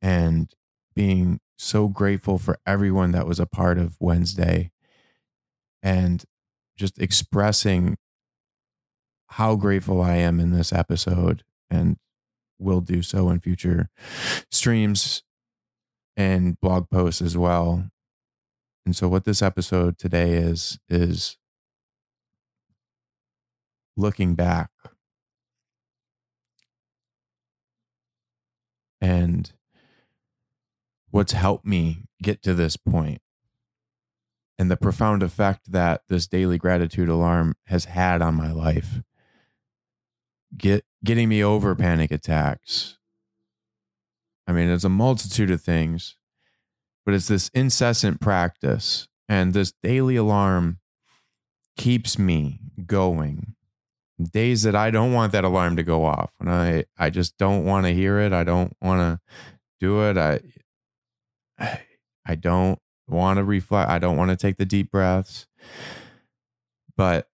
and 0.00 0.50
being 0.94 1.40
so 1.58 1.88
grateful 1.88 2.38
for 2.38 2.58
everyone 2.66 3.12
that 3.12 3.26
was 3.26 3.38
a 3.38 3.46
part 3.46 3.76
of 3.76 3.98
Wednesday 4.00 4.70
and 5.82 6.24
just 6.78 6.98
expressing 6.98 7.98
how 9.28 9.54
grateful 9.54 10.00
I 10.00 10.16
am 10.16 10.40
in 10.40 10.52
this 10.52 10.72
episode 10.72 11.44
and 11.68 11.98
will 12.58 12.80
do 12.80 13.02
so 13.02 13.28
in 13.28 13.40
future 13.40 13.90
streams 14.50 15.22
and 16.16 16.60
blog 16.60 16.88
posts 16.90 17.20
as 17.20 17.36
well. 17.36 17.90
And 18.84 18.94
so 18.94 19.08
what 19.08 19.24
this 19.24 19.42
episode 19.42 19.98
today 19.98 20.34
is 20.34 20.78
is 20.88 21.36
looking 23.96 24.34
back. 24.34 24.70
And 29.00 29.52
what's 31.10 31.32
helped 31.32 31.66
me 31.66 32.04
get 32.22 32.42
to 32.42 32.54
this 32.54 32.76
point 32.76 33.20
and 34.58 34.70
the 34.70 34.76
profound 34.76 35.22
effect 35.22 35.70
that 35.72 36.02
this 36.08 36.26
daily 36.26 36.58
gratitude 36.58 37.08
alarm 37.08 37.54
has 37.66 37.86
had 37.86 38.22
on 38.22 38.34
my 38.34 38.50
life 38.50 39.02
get 40.56 40.84
getting 41.04 41.28
me 41.28 41.42
over 41.42 41.74
panic 41.74 42.10
attacks 42.10 42.98
i 44.46 44.52
mean 44.52 44.68
it's 44.68 44.84
a 44.84 44.88
multitude 44.88 45.50
of 45.50 45.60
things 45.60 46.16
but 47.04 47.14
it's 47.14 47.28
this 47.28 47.48
incessant 47.54 48.20
practice 48.20 49.08
and 49.28 49.54
this 49.54 49.72
daily 49.82 50.16
alarm 50.16 50.78
keeps 51.76 52.18
me 52.18 52.60
going. 52.86 53.54
Days 54.32 54.62
that 54.62 54.74
i 54.74 54.90
don't 54.90 55.12
want 55.12 55.32
that 55.32 55.44
alarm 55.44 55.76
to 55.76 55.82
go 55.82 56.06
off 56.06 56.32
and 56.40 56.48
i 56.48 56.84
i 56.96 57.10
just 57.10 57.36
don't 57.36 57.66
want 57.66 57.84
to 57.84 57.92
hear 57.92 58.18
it 58.18 58.32
i 58.32 58.44
don't 58.44 58.74
want 58.80 58.98
to 59.00 59.20
do 59.78 60.00
it 60.00 60.16
i 60.16 60.40
i 62.26 62.34
don't 62.34 62.78
want 63.06 63.36
to 63.36 63.44
reflect 63.44 63.90
i 63.90 63.98
don't 63.98 64.16
want 64.16 64.30
to 64.30 64.36
take 64.36 64.56
the 64.56 64.64
deep 64.64 64.90
breaths 64.90 65.46
but 66.96 67.28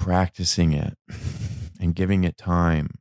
practicing 0.00 0.72
it 0.72 0.96
and 1.78 1.94
giving 1.94 2.24
it 2.24 2.36
time. 2.36 2.98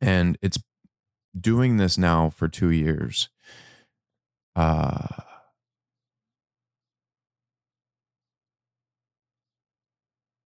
And 0.00 0.38
it's 0.40 0.58
doing 1.38 1.76
this 1.76 1.96
now 1.96 2.28
for 2.30 2.48
2 2.48 2.70
years 2.70 3.28
uh, 4.56 5.06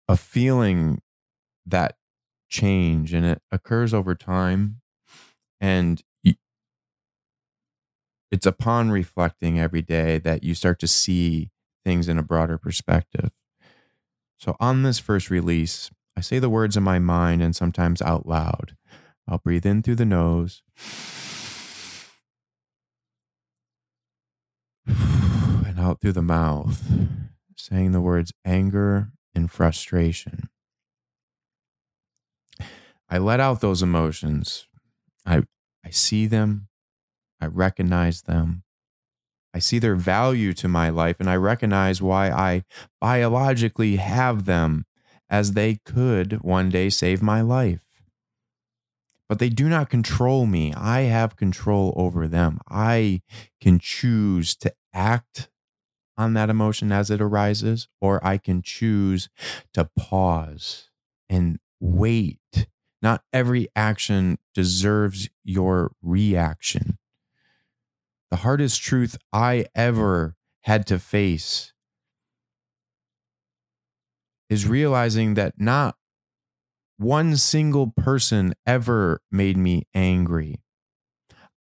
a 0.09 0.17
feeling 0.17 1.01
that 1.67 1.97
change 2.51 3.15
and 3.15 3.25
it 3.25 3.43
occurs 3.51 3.95
over 3.95 4.15
time 4.15 4.81
and 5.61 6.03
it's 8.31 8.47
upon 8.47 8.91
reflecting 8.91 9.61
every 9.61 9.83
day 9.83 10.19
that 10.19 10.43
you 10.43 10.55
start 10.55 10.79
to 10.81 10.89
see 10.89 11.51
things 11.85 12.09
in 12.09 12.19
a 12.19 12.23
broader 12.23 12.57
perspective. 12.57 13.31
So 14.39 14.57
on 14.59 14.83
this 14.83 14.99
first 14.99 15.31
release 15.31 15.91
i 16.17 16.21
say 16.21 16.39
the 16.39 16.51
words 16.51 16.77
in 16.77 16.83
my 16.83 16.99
mind 16.99 17.41
and 17.41 17.57
sometimes 17.57 18.03
out 18.03 18.27
loud 18.27 18.77
i'll 19.33 19.39
breathe 19.39 19.65
in 19.65 19.83
through 19.83 19.95
the 19.95 20.05
nose 20.05 20.63
and 24.87 25.79
out 25.79 26.01
through 26.01 26.13
the 26.13 26.23
mouth, 26.23 26.83
saying 27.57 27.93
the 27.93 28.01
words 28.01 28.33
anger 28.45 29.11
and 29.35 29.51
frustration. 29.51 30.49
I 33.09 33.19
let 33.19 33.41
out 33.41 33.61
those 33.61 33.83
emotions. 33.83 34.67
I, 35.27 35.43
I 35.85 35.91
see 35.91 36.27
them. 36.27 36.69
I 37.41 37.47
recognize 37.47 38.23
them. 38.23 38.63
I 39.55 39.59
see 39.59 39.79
their 39.79 39.97
value 39.97 40.53
to 40.55 40.69
my 40.69 40.89
life, 40.89 41.17
and 41.21 41.29
I 41.29 41.37
recognize 41.37 42.01
why 42.01 42.31
I 42.31 42.65
biologically 43.01 43.97
have 43.97 44.47
them 44.47 44.87
as 45.29 45.53
they 45.53 45.79
could 45.85 46.43
one 46.43 46.71
day 46.71 46.89
save 46.89 47.23
my 47.23 47.43
life 47.43 47.92
but 49.33 49.39
they 49.39 49.49
do 49.49 49.67
not 49.67 49.89
control 49.89 50.45
me. 50.45 50.75
I 50.75 51.05
have 51.05 51.37
control 51.37 51.95
over 51.97 52.29
them. 52.29 52.61
I 52.69 53.23
can 53.63 53.79
choose 53.79 54.55
to 54.57 54.75
act 54.93 55.49
on 56.19 56.35
that 56.35 56.51
emotion 56.51 56.93
as 56.93 57.09
it 57.09 57.19
arises, 57.19 57.89
or 57.99 58.23
I 58.23 58.37
can 58.37 58.61
choose 58.61 59.31
to 59.73 59.89
pause 59.99 60.91
and 61.31 61.59
wait. 61.81 62.67
Not 63.01 63.23
every 63.33 63.69
action 63.75 64.37
deserves 64.53 65.31
your 65.43 65.93
reaction. 66.03 66.99
The 68.31 68.37
hardest 68.37 68.83
truth 68.83 69.17
I 69.33 69.65
ever 69.75 70.37
had 70.65 70.87
to 70.89 70.99
face 70.99 71.73
is 74.51 74.69
realizing 74.69 75.33
that 75.33 75.55
not 75.59 75.97
one 77.03 77.37
single 77.37 77.89
person 77.89 78.55
ever 78.67 79.21
made 79.31 79.57
me 79.57 79.87
angry. 79.95 80.63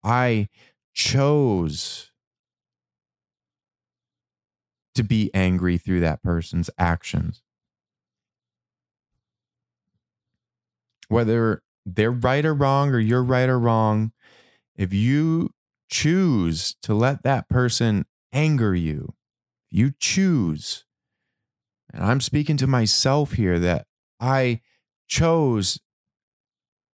I 0.03 0.49
chose 0.93 2.11
to 4.95 5.03
be 5.03 5.31
angry 5.33 5.77
through 5.77 6.01
that 6.01 6.21
person's 6.21 6.69
actions. 6.77 7.41
Whether 11.07 11.61
they're 11.85 12.11
right 12.11 12.45
or 12.45 12.53
wrong, 12.53 12.89
or 12.89 12.99
you're 12.99 13.23
right 13.23 13.49
or 13.49 13.57
wrong, 13.57 14.11
if 14.75 14.93
you 14.93 15.51
choose 15.89 16.75
to 16.83 16.93
let 16.93 17.23
that 17.23 17.49
person 17.49 18.05
anger 18.31 18.75
you, 18.75 19.13
you 19.71 19.93
choose, 19.99 20.85
and 21.91 22.03
I'm 22.03 22.21
speaking 22.21 22.57
to 22.57 22.67
myself 22.67 23.33
here 23.33 23.57
that 23.59 23.87
I 24.19 24.61
chose 25.09 25.79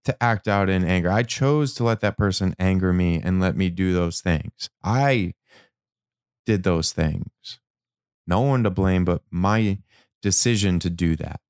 to 0.05 0.23
act 0.23 0.47
out 0.47 0.69
in 0.69 0.83
anger. 0.83 1.09
I 1.09 1.23
chose 1.23 1.73
to 1.75 1.83
let 1.83 2.01
that 2.01 2.17
person 2.17 2.55
anger 2.59 2.91
me 2.93 3.21
and 3.23 3.39
let 3.39 3.55
me 3.55 3.69
do 3.69 3.93
those 3.93 4.21
things. 4.21 4.69
I 4.83 5.33
did 6.45 6.63
those 6.63 6.91
things. 6.91 7.59
No 8.27 8.41
one 8.41 8.63
to 8.63 8.69
blame 8.69 9.05
but 9.05 9.21
my 9.29 9.79
decision 10.21 10.79
to 10.79 10.89
do 10.89 11.15
that. 11.15 11.41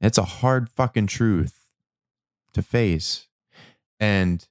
It's 0.00 0.18
a 0.18 0.24
hard 0.24 0.68
fucking 0.68 1.06
truth 1.06 1.66
to 2.52 2.62
face. 2.62 3.28
And 4.00 4.46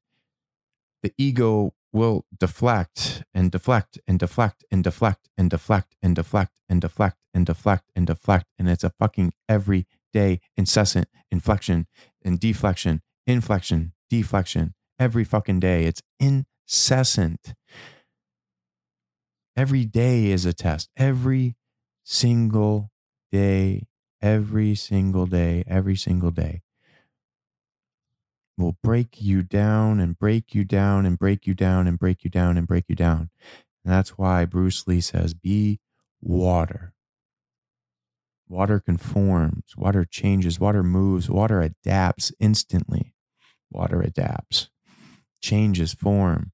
the 1.01 1.13
ego 1.17 1.73
will 1.91 2.25
deflect 2.37 3.23
and 3.33 3.51
deflect 3.51 3.99
and 4.07 4.17
deflect 4.17 4.63
and 4.71 4.83
deflect 4.83 5.27
and 5.37 5.49
deflect 5.49 5.95
and 6.01 6.15
deflect 6.15 6.53
and 6.69 6.81
deflect 6.81 7.17
and 7.33 7.45
deflect 7.45 7.91
and 7.95 8.07
deflect. 8.07 8.45
And 8.57 8.69
it's 8.69 8.83
a 8.83 8.89
fucking 8.89 9.33
everyday 10.13 10.39
incessant 10.55 11.07
inflection 11.31 11.87
and 12.23 12.39
deflection, 12.39 13.01
inflection, 13.25 13.93
deflection 14.09 14.73
every 14.99 15.23
fucking 15.23 15.59
day. 15.59 15.85
It's 15.85 16.01
incessant. 16.19 17.53
Every 19.55 19.85
day 19.85 20.31
is 20.31 20.45
a 20.45 20.53
test. 20.53 20.89
Every 20.97 21.55
single 22.03 22.91
day, 23.31 23.87
every 24.21 24.75
single 24.75 25.25
day, 25.25 25.63
every 25.67 25.95
single 25.95 26.31
day 26.31 26.61
will 28.57 28.77
break 28.83 29.19
you 29.19 29.41
down 29.41 29.99
and 29.99 30.17
break 30.17 30.53
you 30.53 30.63
down 30.63 31.05
and 31.05 31.17
break 31.17 31.47
you 31.47 31.53
down 31.55 31.87
and 31.87 31.97
break 31.97 32.23
you 32.23 32.29
down 32.29 32.57
and 32.57 32.67
break 32.67 32.85
you 32.87 32.95
down. 32.95 33.29
And 33.83 33.93
that's 33.93 34.11
why 34.11 34.45
Bruce 34.45 34.87
Lee 34.87 35.01
says, 35.01 35.33
be 35.33 35.79
water. 36.21 36.93
Water 38.47 38.79
conforms, 38.79 39.75
water 39.75 40.05
changes, 40.05 40.59
water 40.59 40.83
moves, 40.83 41.29
water 41.29 41.61
adapts 41.61 42.31
instantly. 42.39 43.13
Water 43.71 44.01
adapts, 44.01 44.69
changes 45.41 45.93
form. 45.93 46.51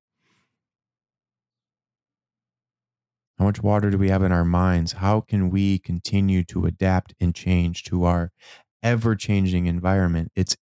How 3.38 3.46
much 3.46 3.64
water 3.64 3.90
do 3.90 3.98
we 3.98 4.10
have 4.10 4.24
in 4.24 4.32
our 4.34 4.44
minds? 4.44 4.94
How 4.94 5.22
can 5.22 5.50
we 5.50 5.80
continue 5.80 6.44
to 6.46 6.66
adapt 6.66 7.14
and 7.22 7.34
change 7.34 7.84
to 7.86 8.04
our 8.04 8.32
ever 8.84 9.16
changing 9.16 9.66
environment? 9.66 10.32
It's 10.36 10.58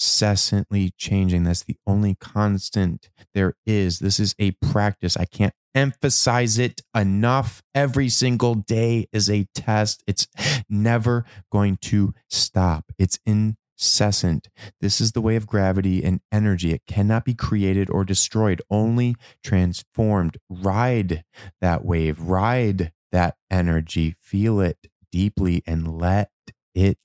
incessantly 0.00 0.94
changing. 0.96 1.44
That's 1.44 1.62
the 1.62 1.76
only 1.86 2.14
constant 2.14 3.10
there 3.34 3.54
is. 3.66 3.98
This 3.98 4.18
is 4.18 4.34
a 4.38 4.52
practice. 4.52 5.14
I 5.14 5.26
can't 5.26 5.52
emphasize 5.74 6.58
it 6.58 6.80
enough. 6.94 7.62
Every 7.74 8.08
single 8.08 8.54
day 8.54 9.08
is 9.12 9.28
a 9.28 9.46
test. 9.54 10.02
It's 10.06 10.26
never 10.70 11.26
going 11.52 11.76
to 11.82 12.14
stop. 12.30 12.86
It's 12.98 13.18
in 13.26 13.56
incessant. 13.80 14.50
This 14.82 15.00
is 15.00 15.12
the 15.12 15.22
way 15.22 15.36
of 15.36 15.46
gravity 15.46 16.04
and 16.04 16.20
energy. 16.30 16.72
It 16.74 16.82
cannot 16.86 17.24
be 17.24 17.32
created 17.32 17.88
or 17.88 18.04
destroyed, 18.04 18.60
only 18.68 19.16
transformed. 19.42 20.36
Ride 20.50 21.24
that 21.62 21.82
wave, 21.82 22.20
ride 22.20 22.92
that 23.10 23.36
energy, 23.50 24.16
feel 24.20 24.60
it 24.60 24.76
deeply 25.10 25.62
and 25.66 25.98
let 25.98 26.30
it 26.74 26.98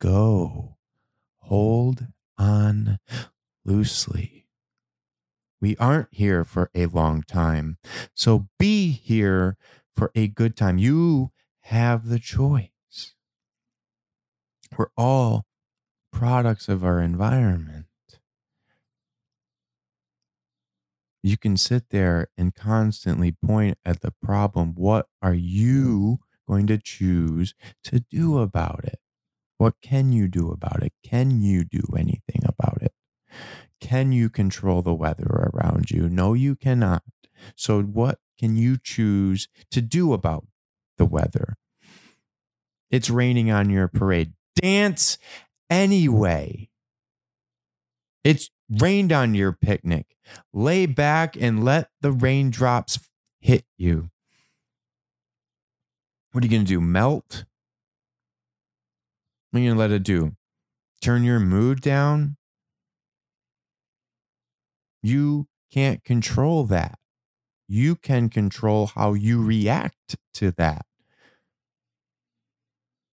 go. 0.00 0.76
Hold 1.40 2.06
on 2.38 2.98
loosely. 3.64 4.46
We 5.60 5.76
aren't 5.76 6.08
here 6.10 6.44
for 6.44 6.70
a 6.74 6.86
long 6.86 7.22
time. 7.22 7.78
So 8.14 8.48
be 8.58 8.90
here 8.90 9.56
for 9.94 10.10
a 10.14 10.26
good 10.26 10.56
time. 10.56 10.78
You 10.78 11.30
have 11.60 12.08
the 12.08 12.18
choice. 12.18 13.14
We're 14.76 14.90
all 14.96 15.46
products 16.12 16.68
of 16.68 16.84
our 16.84 17.00
environment. 17.00 17.86
You 21.22 21.36
can 21.36 21.56
sit 21.56 21.90
there 21.90 22.28
and 22.36 22.52
constantly 22.54 23.30
point 23.30 23.78
at 23.84 24.00
the 24.00 24.12
problem. 24.22 24.74
What 24.74 25.06
are 25.22 25.34
you 25.34 26.18
going 26.48 26.66
to 26.66 26.78
choose 26.78 27.54
to 27.84 28.00
do 28.00 28.38
about 28.38 28.84
it? 28.84 28.98
What 29.62 29.80
can 29.80 30.10
you 30.10 30.26
do 30.26 30.50
about 30.50 30.82
it? 30.82 30.92
Can 31.04 31.40
you 31.40 31.62
do 31.62 31.84
anything 31.96 32.42
about 32.44 32.82
it? 32.82 32.92
Can 33.80 34.10
you 34.10 34.28
control 34.28 34.82
the 34.82 34.92
weather 34.92 35.52
around 35.54 35.88
you? 35.88 36.08
No, 36.08 36.34
you 36.34 36.56
cannot. 36.56 37.04
So, 37.54 37.80
what 37.80 38.18
can 38.36 38.56
you 38.56 38.76
choose 38.76 39.46
to 39.70 39.80
do 39.80 40.14
about 40.14 40.48
the 40.98 41.04
weather? 41.04 41.54
It's 42.90 43.08
raining 43.08 43.52
on 43.52 43.70
your 43.70 43.86
parade. 43.86 44.32
Dance 44.56 45.16
anyway. 45.70 46.68
It's 48.24 48.50
rained 48.68 49.12
on 49.12 49.36
your 49.36 49.52
picnic. 49.52 50.16
Lay 50.52 50.86
back 50.86 51.36
and 51.40 51.64
let 51.64 51.90
the 52.00 52.10
raindrops 52.10 52.98
hit 53.38 53.64
you. 53.78 54.10
What 56.32 56.42
are 56.42 56.46
you 56.48 56.50
going 56.50 56.64
to 56.64 56.68
do? 56.68 56.80
Melt? 56.80 57.44
What 59.52 59.58
are 59.58 59.62
you 59.64 59.68
going 59.68 59.76
to 59.76 59.80
let 59.80 59.90
it 59.90 60.02
do? 60.02 60.32
Turn 61.02 61.24
your 61.24 61.38
mood 61.38 61.82
down? 61.82 62.38
You 65.02 65.46
can't 65.70 66.02
control 66.02 66.64
that. 66.64 66.98
You 67.68 67.94
can 67.96 68.30
control 68.30 68.86
how 68.86 69.12
you 69.12 69.42
react 69.42 70.16
to 70.34 70.52
that. 70.52 70.86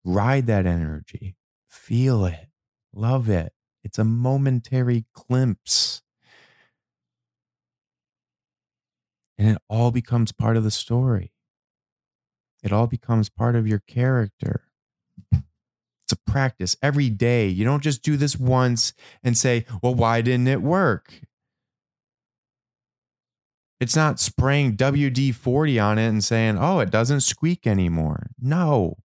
Ride 0.04 0.48
that 0.48 0.66
energy. 0.66 1.36
Feel 1.70 2.26
it, 2.26 2.48
love 2.94 3.30
it. 3.30 3.54
It's 3.84 4.00
a 4.00 4.04
momentary 4.04 5.06
glimpse. 5.14 6.02
And 9.38 9.50
it 9.50 9.58
all 9.70 9.92
becomes 9.92 10.32
part 10.32 10.58
of 10.58 10.64
the 10.64 10.72
story. 10.72 11.32
It 12.64 12.72
all 12.72 12.88
becomes 12.88 13.30
part 13.30 13.56
of 13.56 13.68
your 13.68 13.84
character. 13.86 14.64
A 16.14 16.32
practice 16.32 16.76
every 16.82 17.10
day. 17.10 17.48
You 17.48 17.66
don't 17.66 17.84
just 17.84 18.04
do 18.04 18.18
this 18.18 18.38
once 18.38 18.94
and 19.24 19.38
say, 19.38 19.66
well, 19.82 19.96
why 19.96 20.22
didn't 20.22 20.48
it 20.48 20.62
work? 20.62 21.22
It's 23.80 23.96
not 23.96 24.20
spraying 24.20 24.78
WD 24.78 25.36
40 25.36 25.80
on 25.80 25.98
it 25.98 26.08
and 26.08 26.24
saying, 26.24 26.58
oh, 26.58 26.80
it 26.80 26.90
doesn't 26.90 27.22
squeak 27.22 27.68
anymore. 27.68 28.28
No, 28.40 28.98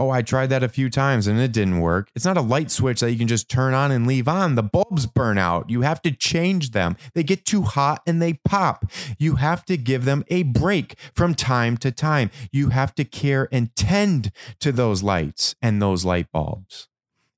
oh, 0.00 0.08
I 0.08 0.22
tried 0.22 0.46
that 0.48 0.62
a 0.62 0.68
few 0.68 0.88
times 0.88 1.26
and 1.26 1.38
it 1.38 1.52
didn't 1.52 1.80
work. 1.80 2.10
It's 2.14 2.24
not 2.24 2.38
a 2.38 2.42
light 2.42 2.70
switch 2.70 3.00
that 3.00 3.12
you 3.12 3.18
can 3.18 3.28
just 3.28 3.50
turn 3.50 3.74
on 3.74 3.92
and 3.92 4.06
leave 4.06 4.28
on. 4.28 4.54
The 4.54 4.62
bulbs 4.62 5.04
burn 5.04 5.36
out. 5.36 5.68
You 5.68 5.82
have 5.82 6.00
to 6.02 6.10
change 6.10 6.70
them. 6.70 6.96
They 7.14 7.22
get 7.22 7.44
too 7.44 7.62
hot 7.62 8.00
and 8.06 8.22
they 8.22 8.40
pop. 8.44 8.90
You 9.18 9.36
have 9.36 9.62
to 9.66 9.76
give 9.76 10.06
them 10.06 10.24
a 10.28 10.44
break 10.44 10.96
from 11.14 11.34
time 11.34 11.76
to 11.78 11.92
time. 11.92 12.30
You 12.50 12.70
have 12.70 12.94
to 12.94 13.04
care 13.04 13.46
and 13.52 13.76
tend 13.76 14.32
to 14.60 14.72
those 14.72 15.02
lights 15.02 15.54
and 15.60 15.82
those 15.82 16.04
light 16.04 16.32
bulbs. 16.32 16.88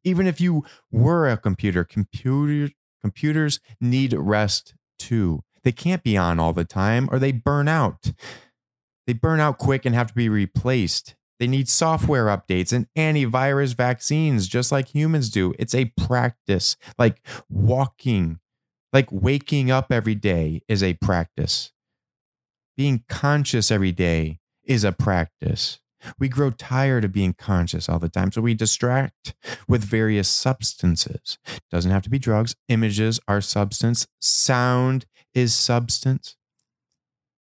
Even 0.05 0.29
if 0.29 0.41
you 0.41 0.65
were 0.93 1.29
a 1.29 1.37
computer, 1.37 1.83
computer 1.83 2.73
computers 3.01 3.59
need 3.81 4.13
rest 4.13 4.75
too. 5.01 5.43
They 5.65 5.73
can't 5.73 6.05
be 6.05 6.17
on 6.17 6.39
all 6.39 6.53
the 6.53 6.65
time 6.65 7.09
or 7.11 7.19
they 7.19 7.33
burn 7.33 7.67
out. 7.67 8.13
They 9.09 9.15
burn 9.15 9.41
out 9.41 9.59
quick 9.59 9.85
and 9.85 9.97
have 9.97 10.07
to 10.07 10.15
be 10.15 10.29
replaced. 10.29 11.17
They 11.43 11.49
need 11.49 11.69
software 11.69 12.27
updates 12.27 12.73
and 12.73 12.87
antivirus 12.97 13.75
vaccines, 13.75 14.47
just 14.47 14.71
like 14.71 14.95
humans 14.95 15.29
do. 15.29 15.53
It's 15.59 15.75
a 15.75 15.87
practice, 15.87 16.77
like 17.01 17.21
walking, 17.49 18.39
like 18.93 19.09
waking 19.11 19.69
up 19.69 19.91
every 19.91 20.15
day 20.15 20.63
is 20.69 20.85
a 20.85 20.95
practice. 20.95 21.73
Being 22.77 23.03
conscious 23.09 23.73
every 23.73 23.91
day 23.91 24.39
is 24.63 24.85
a 24.85 24.93
practice. 24.93 25.81
We 26.17 26.29
grow 26.29 26.53
tired 26.53 27.05
of 27.05 27.11
being 27.11 27.33
conscious 27.33 27.89
all 27.89 27.99
the 27.99 28.09
time, 28.09 28.31
so 28.31 28.41
we 28.41 28.55
distract 28.55 29.35
with 29.67 29.83
various 29.83 30.29
substances. 30.29 31.39
Doesn't 31.73 31.91
have 31.91 32.03
to 32.03 32.11
be 32.11 32.21
drugs. 32.21 32.55
Images 32.69 33.19
are 33.27 33.41
substance. 33.41 34.07
Sound 34.21 35.07
is 35.35 35.57
substance 35.57 36.37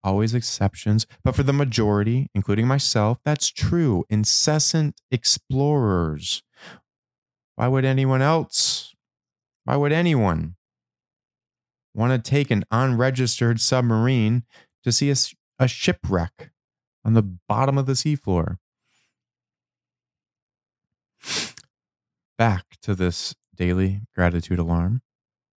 always 0.07 0.33
exceptions, 0.33 1.07
but 1.25 1.35
for 1.35 1.43
the 1.43 1.53
majority, 1.53 2.31
including 2.35 2.67
myself, 2.67 3.19
that's 3.25 3.49
true. 3.49 4.05
Incessant 4.09 5.01
explorers. 5.11 6.43
Why 7.57 7.69
would 7.69 7.85
anyone 7.85 8.23
else? 8.23 8.95
Why 9.65 9.77
would 9.77 9.93
anyone 9.93 10.55
want 11.95 12.13
to 12.13 12.31
take 12.31 12.51
an 12.51 12.65
unregistered 12.71 13.61
submarine 13.61 14.45
to 14.85 14.93
see 14.93 15.11
a, 15.11 15.17
a 15.59 15.67
shipwreck 15.67 16.53
on 17.05 17.15
the 17.15 17.23
bottom 17.23 17.77
of 17.77 17.87
the 17.87 17.95
seafloor? 17.95 18.59
back 22.39 22.77
to 22.83 22.95
this 22.95 23.35
daily 23.55 24.03
gratitude 24.15 24.59
alarm 24.59 25.03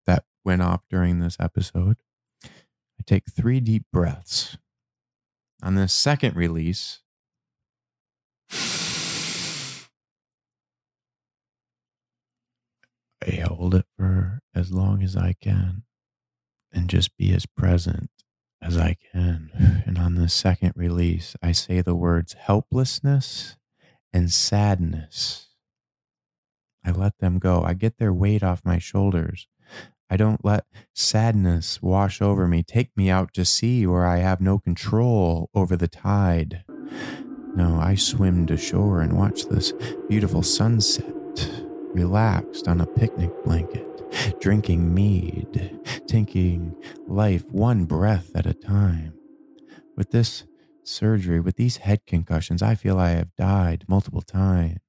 that 0.05 0.25
went 0.45 0.61
off 0.61 0.81
during 0.89 1.19
this 1.19 1.37
episode. 1.39 1.97
Take 3.07 3.31
three 3.31 3.61
deep 3.61 3.85
breaths. 3.91 4.57
On 5.63 5.75
the 5.75 5.87
second 5.87 6.35
release, 6.35 6.99
I 13.25 13.31
hold 13.43 13.75
it 13.75 13.85
for 13.97 14.41
as 14.53 14.71
long 14.71 15.01
as 15.01 15.15
I 15.15 15.33
can 15.41 15.83
and 16.71 16.89
just 16.89 17.15
be 17.17 17.33
as 17.33 17.45
present 17.45 18.09
as 18.61 18.77
I 18.77 18.97
can. 19.13 19.83
And 19.85 19.97
on 19.97 20.15
the 20.15 20.29
second 20.29 20.73
release, 20.75 21.35
I 21.41 21.53
say 21.53 21.81
the 21.81 21.95
words 21.95 22.33
helplessness 22.33 23.55
and 24.11 24.31
sadness. 24.31 25.47
I 26.83 26.91
let 26.91 27.17
them 27.19 27.39
go. 27.39 27.63
I 27.63 27.73
get 27.73 27.97
their 27.97 28.13
weight 28.13 28.43
off 28.43 28.65
my 28.65 28.79
shoulders. 28.79 29.47
I 30.09 30.15
don't 30.15 30.43
let 30.45 30.65
sadness 30.93 31.81
wash 31.81 32.21
over 32.21 32.47
me, 32.47 32.63
take 32.63 32.95
me 32.95 33.09
out 33.09 33.33
to 33.33 33.43
sea 33.43 33.85
where 33.85 34.05
I 34.05 34.17
have 34.17 34.39
no 34.39 34.57
control 34.57 35.49
over 35.53 35.75
the 35.75 35.89
tide. 35.89 36.63
No, 37.55 37.79
I 37.81 37.95
swim 37.95 38.45
to 38.47 38.55
shore 38.55 39.01
and 39.01 39.17
watch 39.17 39.45
this 39.45 39.73
beautiful 40.07 40.43
sunset, 40.43 41.51
relaxed 41.93 42.67
on 42.67 42.79
a 42.79 42.85
picnic 42.85 43.31
blanket, 43.43 44.39
drinking 44.39 44.93
mead, 44.93 45.77
taking 46.07 46.75
life 47.07 47.49
one 47.51 47.85
breath 47.85 48.35
at 48.35 48.45
a 48.45 48.53
time. 48.53 49.13
With 49.97 50.11
this 50.11 50.45
surgery, 50.87 51.39
with 51.39 51.55
these 51.55 51.77
head 51.77 52.01
concussions, 52.05 52.61
I 52.61 52.75
feel 52.75 52.97
I 52.97 53.09
have 53.09 53.35
died 53.35 53.85
multiple 53.87 54.21
times, 54.21 54.79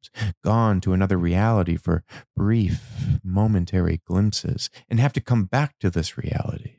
gone 0.45 0.81
to 0.83 0.93
another 0.93 1.17
reality 1.17 1.77
for 1.77 2.05
brief, 2.37 2.83
momentary 3.23 4.01
glimpses, 4.05 4.71
and 4.89 5.01
have 5.01 5.13
to 5.15 5.21
come 5.21 5.45
back 5.45 5.79
to 5.81 5.91
this 5.91 6.17
reality. 6.17 6.77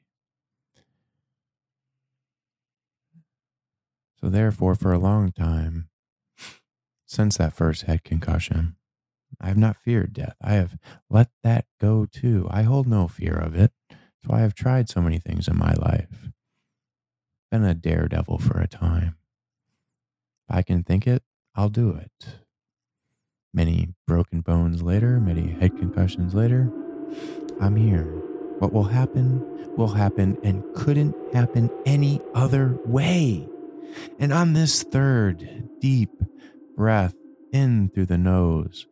So, 4.19 4.29
therefore, 4.29 4.75
for 4.75 4.91
a 4.91 4.99
long 4.99 5.31
time, 5.31 5.89
since 7.05 7.37
that 7.37 7.53
first 7.53 7.83
head 7.83 8.03
concussion, 8.03 8.75
I 9.39 9.47
have 9.47 9.57
not 9.57 9.77
feared 9.77 10.13
death. 10.13 10.35
I 10.41 10.53
have 10.53 10.77
let 11.09 11.29
that 11.43 11.65
go 11.79 12.05
too. 12.05 12.47
I 12.51 12.63
hold 12.63 12.87
no 12.87 13.07
fear 13.07 13.35
of 13.35 13.55
it. 13.55 13.71
That's 13.89 14.27
why 14.27 14.43
I've 14.43 14.53
tried 14.53 14.89
so 14.89 15.01
many 15.01 15.19
things 15.19 15.47
in 15.47 15.57
my 15.57 15.73
life 15.73 16.29
been 17.49 17.63
a 17.63 17.73
daredevil 17.73 18.39
for 18.39 18.59
a 18.59 18.67
time. 18.67 19.15
If 20.47 20.55
I 20.55 20.61
can 20.61 20.83
think 20.83 21.07
it, 21.07 21.23
I'll 21.55 21.69
do 21.69 21.91
it. 21.91 22.27
Many 23.53 23.89
broken 24.07 24.41
bones 24.41 24.83
later, 24.83 25.19
many 25.19 25.51
head 25.51 25.77
concussions 25.77 26.35
later, 26.35 26.71
I'm 27.59 27.75
here. 27.75 28.05
What 28.59 28.71
will 28.71 28.85
happen 28.85 29.75
will 29.75 29.87
happen 29.87 30.37
and 30.43 30.63
couldn't 30.75 31.15
happen 31.33 31.69
any 31.85 32.21
other 32.35 32.77
way. 32.85 33.47
And 34.19 34.31
on 34.31 34.53
this 34.53 34.83
third 34.83 35.69
deep 35.79 36.11
breath 36.75 37.15
in 37.51 37.89
through 37.89 38.05
the 38.05 38.17
nose, 38.17 38.85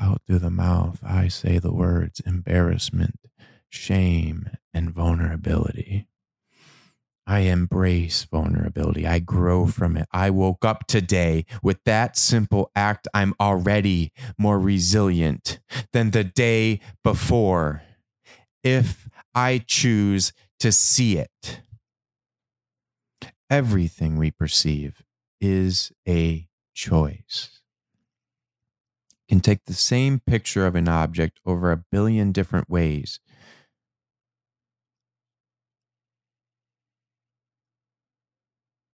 Out 0.00 0.13
through 0.26 0.38
the 0.38 0.50
mouth, 0.50 1.00
I 1.04 1.28
say 1.28 1.58
the 1.58 1.72
words 1.72 2.20
embarrassment, 2.20 3.20
shame, 3.68 4.50
and 4.72 4.90
vulnerability. 4.90 6.08
I 7.26 7.40
embrace 7.40 8.24
vulnerability. 8.24 9.06
I 9.06 9.18
grow 9.18 9.66
from 9.66 9.96
it. 9.96 10.06
I 10.12 10.28
woke 10.30 10.64
up 10.64 10.86
today 10.86 11.46
with 11.62 11.82
that 11.84 12.18
simple 12.18 12.70
act. 12.76 13.08
I'm 13.14 13.34
already 13.40 14.12
more 14.38 14.58
resilient 14.58 15.58
than 15.92 16.10
the 16.10 16.24
day 16.24 16.80
before 17.02 17.82
if 18.62 19.08
I 19.34 19.62
choose 19.66 20.32
to 20.60 20.70
see 20.70 21.18
it. 21.18 21.60
Everything 23.48 24.16
we 24.16 24.30
perceive 24.30 25.02
is 25.40 25.92
a 26.06 26.46
choice 26.74 27.53
can 29.28 29.40
take 29.40 29.64
the 29.64 29.74
same 29.74 30.20
picture 30.26 30.66
of 30.66 30.74
an 30.74 30.88
object 30.88 31.40
over 31.46 31.72
a 31.72 31.84
billion 31.90 32.32
different 32.32 32.68
ways. 32.68 33.20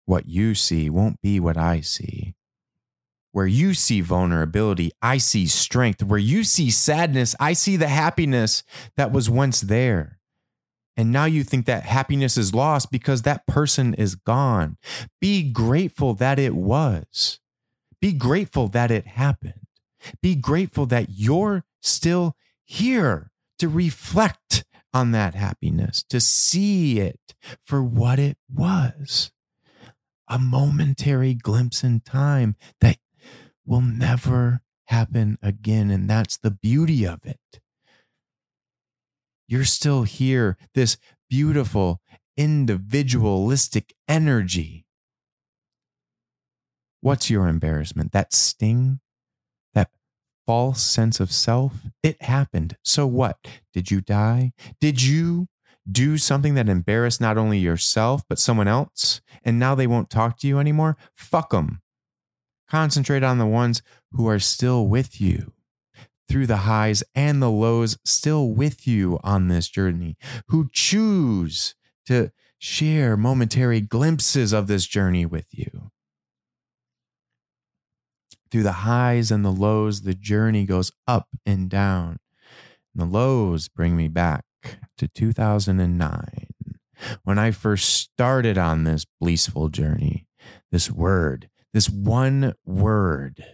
What 0.05 0.27
you 0.27 0.55
see 0.55 0.89
won't 0.89 1.21
be 1.21 1.39
what 1.39 1.57
I 1.59 1.81
see. 1.81 2.35
Where 3.33 3.47
you 3.47 3.75
see 3.75 4.01
vulnerability, 4.01 4.91
I 5.03 5.19
see 5.19 5.47
strength. 5.47 6.03
Where 6.03 6.19
you 6.19 6.45
see 6.45 6.71
sadness, 6.71 7.37
I 7.39 7.53
see 7.53 7.77
the 7.77 7.89
happiness 7.89 8.65
that 8.97 9.13
was 9.13 9.29
once 9.29 9.61
there. 9.61 10.19
And 10.97 11.13
now 11.13 11.27
you 11.27 11.45
think 11.45 11.67
that 11.67 11.85
happiness 11.85 12.37
is 12.37 12.55
lost 12.55 12.91
because 12.91 13.23
that 13.23 13.47
person 13.47 13.95
is 13.95 14.17
gone. 14.17 14.79
Be 15.21 15.43
grateful 15.43 16.15
that 16.15 16.39
it 16.39 16.55
was. 16.55 17.39
Be 18.01 18.13
grateful 18.13 18.67
that 18.69 18.91
it 18.91 19.07
happened. 19.07 19.68
Be 20.23 20.35
grateful 20.35 20.87
that 20.87 21.09
you're 21.11 21.65
still 21.81 22.37
here 22.65 23.31
to 23.59 23.69
reflect 23.69 24.65
on 24.95 25.13
that 25.13 25.35
happiness, 25.35 26.03
to 26.09 26.21
see 26.21 27.01
it 27.01 27.35
for 27.65 27.83
what 27.83 28.19
it 28.19 28.39
was 28.53 29.31
a 30.29 30.39
momentary 30.39 31.35
glimpse 31.35 31.83
in 31.83 32.01
time 32.01 32.55
that 32.81 32.99
will 33.65 33.81
never 33.81 34.61
happen 34.87 35.39
again. 35.43 35.91
And 35.91 36.09
that's 36.09 36.37
the 36.37 36.51
beauty 36.51 37.07
of 37.07 37.25
it. 37.25 37.61
You're 39.47 39.65
still 39.65 40.03
here, 40.03 40.59
this 40.75 40.99
beautiful, 41.31 42.01
individualistic 42.37 43.95
energy. 44.07 44.85
What's 47.01 47.31
your 47.31 47.49
embarrassment? 47.49 48.13
That 48.13 48.35
sting 48.35 49.01
false 50.49 50.81
sense 50.81 51.21
of 51.21 51.31
self, 51.31 51.75
it 52.03 52.23
happened. 52.23 52.75
So 52.83 53.07
what? 53.07 53.37
Did 53.75 53.91
you 53.91 54.01
die? 54.01 54.53
Did 54.81 55.03
you 55.03 55.49
do 55.93 56.17
something 56.17 56.55
that 56.55 56.71
embarrassed 56.71 57.21
not 57.21 57.37
only 57.37 57.59
yourself, 57.59 58.23
but 58.31 58.39
someone 58.39 58.67
else? 58.67 59.21
And 59.45 59.59
now 59.59 59.75
they 59.75 59.87
won't 59.87 60.09
talk 60.09 60.39
to 60.39 60.49
you 60.49 60.59
anymore? 60.59 60.97
Fuck 61.15 61.51
them. 61.51 61.83
Concentrate 62.67 63.23
on 63.23 63.37
the 63.37 63.45
ones 63.45 63.83
who 64.13 64.27
are 64.27 64.39
still 64.39 64.89
with 64.89 65.21
you 65.21 65.53
through 66.31 66.47
the 66.47 66.59
highs 66.59 67.05
and 67.15 67.43
the 67.43 67.51
lows, 67.51 67.99
still 68.07 68.49
with 68.49 68.87
you 68.87 69.21
on 69.23 69.49
this 69.49 69.69
journey, 69.69 70.17
who 70.47 70.71
choose 70.73 71.75
to 72.07 72.33
share 72.59 73.19
momentary 73.19 73.83
glimpses 73.83 74.55
of 74.55 74.67
this 74.67 74.87
journey 74.87 75.27
with 75.27 75.49
you. 75.51 75.91
Through 78.51 78.63
the 78.63 78.73
highs 78.73 79.31
and 79.31 79.45
the 79.45 79.53
lows, 79.53 80.03
the 80.03 80.15
journey 80.15 80.65
goes 80.65 80.91
up 81.07 81.29
and 81.45 81.69
down. 81.69 82.19
And 82.95 83.03
the 83.03 83.19
lows 83.19 83.69
bring 83.69 83.97
me 83.97 84.09
back 84.09 84.45
to 84.97 85.09
2009 85.09 86.47
when 87.23 87.39
I 87.39 87.51
first 87.51 87.89
started 87.89 88.59
on 88.59 88.85
this 88.85 89.07
blissful 89.21 89.69
journey. 89.69 90.27
This 90.73 90.91
word, 90.91 91.49
this 91.73 91.89
one 91.89 92.55
word 92.65 93.45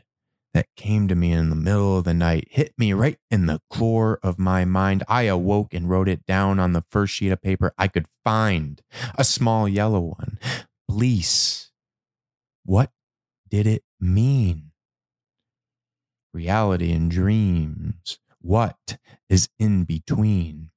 that 0.52 0.68
came 0.76 1.08
to 1.08 1.16
me 1.16 1.32
in 1.32 1.50
the 1.50 1.56
middle 1.56 1.98
of 1.98 2.04
the 2.04 2.14
night 2.14 2.46
hit 2.50 2.72
me 2.78 2.92
right 2.92 3.18
in 3.30 3.46
the 3.46 3.60
core 3.68 4.20
of 4.22 4.38
my 4.38 4.64
mind. 4.64 5.02
I 5.08 5.22
awoke 5.22 5.74
and 5.74 5.90
wrote 5.90 6.08
it 6.08 6.24
down 6.24 6.60
on 6.60 6.72
the 6.72 6.84
first 6.90 7.14
sheet 7.14 7.32
of 7.32 7.42
paper 7.42 7.74
I 7.76 7.88
could 7.88 8.06
find, 8.24 8.80
a 9.16 9.24
small 9.24 9.68
yellow 9.68 10.00
one. 10.00 10.38
Bliss. 10.88 11.72
What 12.64 12.90
did 13.50 13.66
it 13.66 13.82
mean? 14.00 14.70
Reality 16.34 16.92
and 16.92 17.10
dreams. 17.10 18.18
What 18.40 18.98
is 19.30 19.48
in 19.58 19.84
between? 19.84 20.70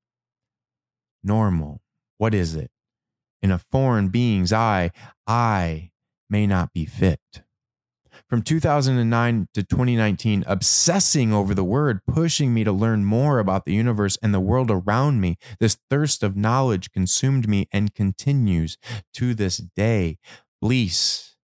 Normal. 1.23 1.81
What 2.17 2.33
is 2.33 2.55
it? 2.55 2.71
In 3.41 3.51
a 3.51 3.59
foreign 3.59 4.07
being's 4.07 4.53
eye, 4.53 4.91
I 5.25 5.91
may 6.29 6.47
not 6.47 6.73
be 6.73 6.85
fit. 6.85 7.19
From 8.29 8.41
2009 8.41 9.47
to 9.53 9.63
2019, 9.63 10.43
obsessing 10.47 11.31
over 11.31 11.53
the 11.53 11.63
word, 11.63 12.01
pushing 12.07 12.53
me 12.53 12.63
to 12.63 12.71
learn 12.71 13.05
more 13.05 13.39
about 13.39 13.65
the 13.65 13.73
universe 13.73 14.17
and 14.21 14.33
the 14.33 14.39
world 14.39 14.71
around 14.71 15.21
me, 15.21 15.37
this 15.59 15.77
thirst 15.89 16.23
of 16.23 16.35
knowledge 16.35 16.91
consumed 16.91 17.47
me 17.47 17.67
and 17.71 17.93
continues 17.93 18.77
to 19.13 19.33
this 19.33 19.57
day. 19.57 20.17
Bliss, 20.61 21.35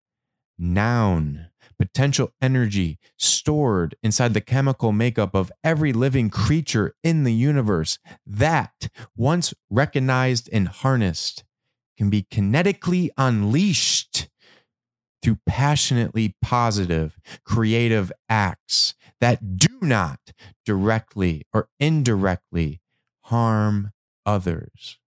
noun, 0.57 1.49
potential 1.77 2.31
energy 2.41 2.99
stored 3.17 3.95
inside 4.03 4.33
the 4.33 4.41
chemical 4.41 4.91
makeup 4.91 5.35
of 5.35 5.51
every 5.63 5.93
living 5.93 6.29
creature 6.29 6.95
in 7.03 7.23
the 7.23 7.33
universe 7.33 7.99
that, 8.25 8.89
once 9.15 9.53
recognized 9.69 10.49
and 10.51 10.67
harnessed, 10.67 11.43
can 11.97 12.09
be 12.09 12.23
kinetically 12.23 13.09
unleashed 13.17 14.29
through 15.21 15.39
passionately 15.45 16.35
positive, 16.41 17.17
creative 17.45 18.11
acts 18.27 18.93
that 19.21 19.57
do 19.57 19.79
not 19.81 20.19
directly 20.65 21.43
or 21.53 21.69
indirectly 21.79 22.81
harm 23.21 23.91
others 24.25 24.99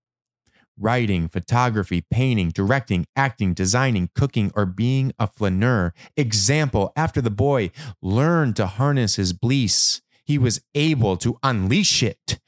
writing, 0.79 1.29
photography, 1.29 2.05
painting, 2.11 2.51
directing, 2.51 3.07
acting, 3.17 3.55
designing, 3.55 4.11
cooking, 4.15 4.53
or 4.55 4.67
being 4.67 5.13
a 5.19 5.27
flaneur. 5.27 5.93
Example 6.17 6.93
after 6.97 7.21
the 7.21 7.31
boy 7.31 7.71
learned 8.03 8.57
to 8.57 8.67
harness 8.67 9.17
his 9.17 9.33
bliss, 9.33 10.03
he 10.25 10.39
was 10.39 10.61
able 10.75 11.17
to 11.17 11.39
unleash 11.43 12.03
it 12.03 12.39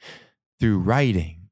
through 0.59 0.79
writing. 0.79 1.49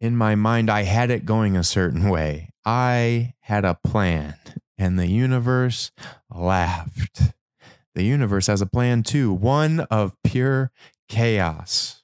In 0.00 0.16
my 0.16 0.34
mind, 0.34 0.70
I 0.70 0.82
had 0.82 1.10
it 1.10 1.24
going 1.24 1.56
a 1.56 1.64
certain 1.64 2.10
way. 2.10 2.50
I 2.64 3.34
had 3.40 3.64
a 3.64 3.78
plan, 3.84 4.34
and 4.76 4.98
the 4.98 5.06
universe 5.06 5.92
laughed. 6.30 7.32
The 7.94 8.02
universe 8.02 8.48
has 8.48 8.60
a 8.60 8.66
plan 8.66 9.02
too, 9.02 9.32
one 9.32 9.80
of 9.80 10.14
pure 10.22 10.72
chaos. 11.08 12.03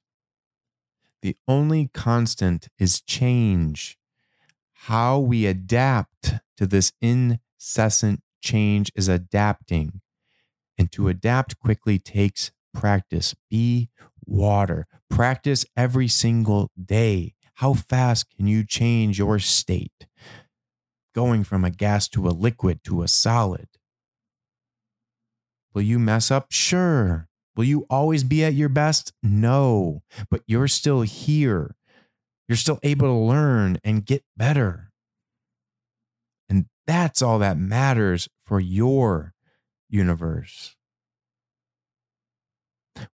The 1.23 1.37
only 1.47 1.91
constant 1.93 2.69
is 2.79 3.01
change. 3.01 3.99
How 4.85 5.19
we 5.19 5.47
adapt 5.47 6.35
to 6.57 6.67
this 6.67 6.93
incessant 7.01 8.23
change 8.41 8.91
is 8.95 9.09
adapting. 9.09 10.01
And 10.79 10.91
to 10.93 11.03
mm. 11.03 11.11
adapt 11.11 11.59
quickly 11.59 11.99
takes 11.99 12.53
practice. 12.73 13.35
Be 13.51 13.91
water. 14.25 14.87
Practice 15.11 15.67
every 15.77 16.09
single 16.09 16.71
day. 16.83 17.35
How 17.55 17.75
fast 17.75 18.27
can 18.35 18.47
you 18.47 18.65
change 18.65 19.19
your 19.19 19.39
state? 19.39 20.07
Going 21.15 21.45
from 21.45 21.65
a 21.65 21.71
gas 21.71 22.09
to 22.09 22.27
a 22.27 22.31
liquid 22.31 22.83
to 22.85 23.03
a 23.03 23.09
solid. 23.09 23.69
Will 25.75 25.83
you 25.83 25.99
mess 25.99 26.31
up? 26.31 26.47
Sure. 26.51 27.30
Will 27.61 27.67
you 27.67 27.85
always 27.91 28.25
be 28.25 28.43
at 28.43 28.55
your 28.55 28.71
best? 28.71 29.13
No, 29.23 30.03
but 30.31 30.41
you're 30.47 30.67
still 30.67 31.03
here. 31.03 31.77
You're 32.49 32.57
still 32.57 32.79
able 32.83 33.09
to 33.09 33.13
learn 33.13 33.77
and 33.85 34.03
get 34.03 34.25
better. 34.35 34.93
And 36.49 36.69
that's 36.87 37.21
all 37.21 37.39
that 37.41 37.59
matters 37.59 38.31
for 38.47 38.61
your 38.61 39.35
universe. 39.91 40.75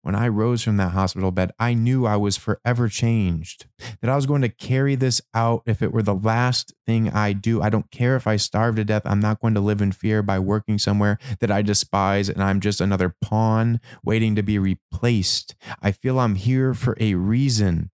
When 0.02 0.14
I 0.14 0.28
rose 0.28 0.62
from 0.62 0.78
that 0.78 0.92
hospital 0.92 1.30
bed, 1.30 1.52
I 1.58 1.74
knew 1.74 2.06
I 2.06 2.16
was 2.16 2.36
forever 2.36 2.88
changed, 2.88 3.66
that 4.00 4.10
I 4.10 4.16
was 4.16 4.26
going 4.26 4.42
to 4.42 4.48
carry 4.48 4.94
this 4.94 5.20
out 5.34 5.62
if 5.66 5.82
it 5.82 5.92
were 5.92 6.02
the 6.02 6.14
last 6.14 6.74
thing 6.86 7.10
I 7.10 7.32
do. 7.32 7.62
I 7.62 7.68
don't 7.70 7.90
care 7.90 8.16
if 8.16 8.26
I 8.26 8.36
starve 8.36 8.76
to 8.76 8.84
death. 8.84 9.02
I'm 9.04 9.20
not 9.20 9.40
going 9.40 9.54
to 9.54 9.60
live 9.60 9.82
in 9.82 9.92
fear 9.92 10.22
by 10.22 10.38
working 10.38 10.78
somewhere 10.78 11.18
that 11.40 11.50
I 11.50 11.62
despise 11.62 12.28
and 12.28 12.42
I'm 12.42 12.60
just 12.60 12.80
another 12.80 13.14
pawn 13.20 13.80
waiting 14.04 14.34
to 14.36 14.42
be 14.42 14.58
replaced. 14.58 15.54
I 15.82 15.92
feel 15.92 16.18
I'm 16.18 16.36
here 16.36 16.74
for 16.74 16.96
a 16.98 17.14
reason. 17.14 17.90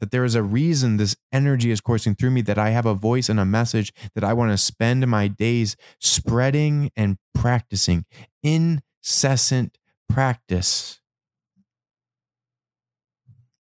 That 0.00 0.10
there 0.10 0.24
is 0.24 0.34
a 0.34 0.42
reason 0.42 0.96
this 0.96 1.16
energy 1.32 1.70
is 1.70 1.80
coursing 1.80 2.14
through 2.14 2.30
me, 2.30 2.42
that 2.42 2.58
I 2.58 2.70
have 2.70 2.84
a 2.84 2.94
voice 2.94 3.28
and 3.28 3.40
a 3.40 3.44
message 3.44 3.92
that 4.14 4.24
I 4.24 4.32
want 4.32 4.50
to 4.50 4.58
spend 4.58 5.06
my 5.06 5.28
days 5.28 5.76
spreading 5.98 6.90
and 6.96 7.16
practicing 7.32 8.04
incessant 8.42 9.78
practice 10.08 11.00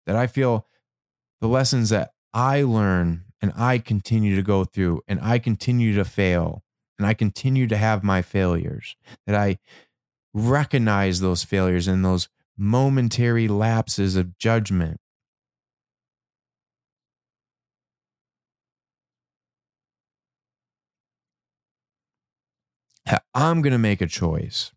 that 0.06 0.16
I 0.16 0.26
feel 0.26 0.66
the 1.40 1.48
lessons 1.48 1.90
that 1.90 2.12
I 2.34 2.62
learn 2.62 3.24
and 3.40 3.52
I 3.56 3.78
continue 3.78 4.36
to 4.36 4.42
go 4.42 4.64
through 4.64 5.02
and 5.08 5.20
I 5.20 5.38
continue 5.38 5.94
to 5.94 6.04
fail 6.04 6.62
and 6.98 7.06
I 7.06 7.14
continue 7.14 7.66
to 7.66 7.76
have 7.76 8.04
my 8.04 8.22
failures, 8.22 8.96
that 9.26 9.34
I 9.34 9.58
recognize 10.32 11.20
those 11.20 11.42
failures 11.42 11.88
and 11.88 12.04
those 12.04 12.28
momentary 12.56 13.48
lapses 13.48 14.14
of 14.16 14.38
judgment. 14.38 14.98
I'm 23.34 23.62
going 23.62 23.72
to 23.72 23.78
make 23.78 24.00
a 24.00 24.06
choice 24.06 24.70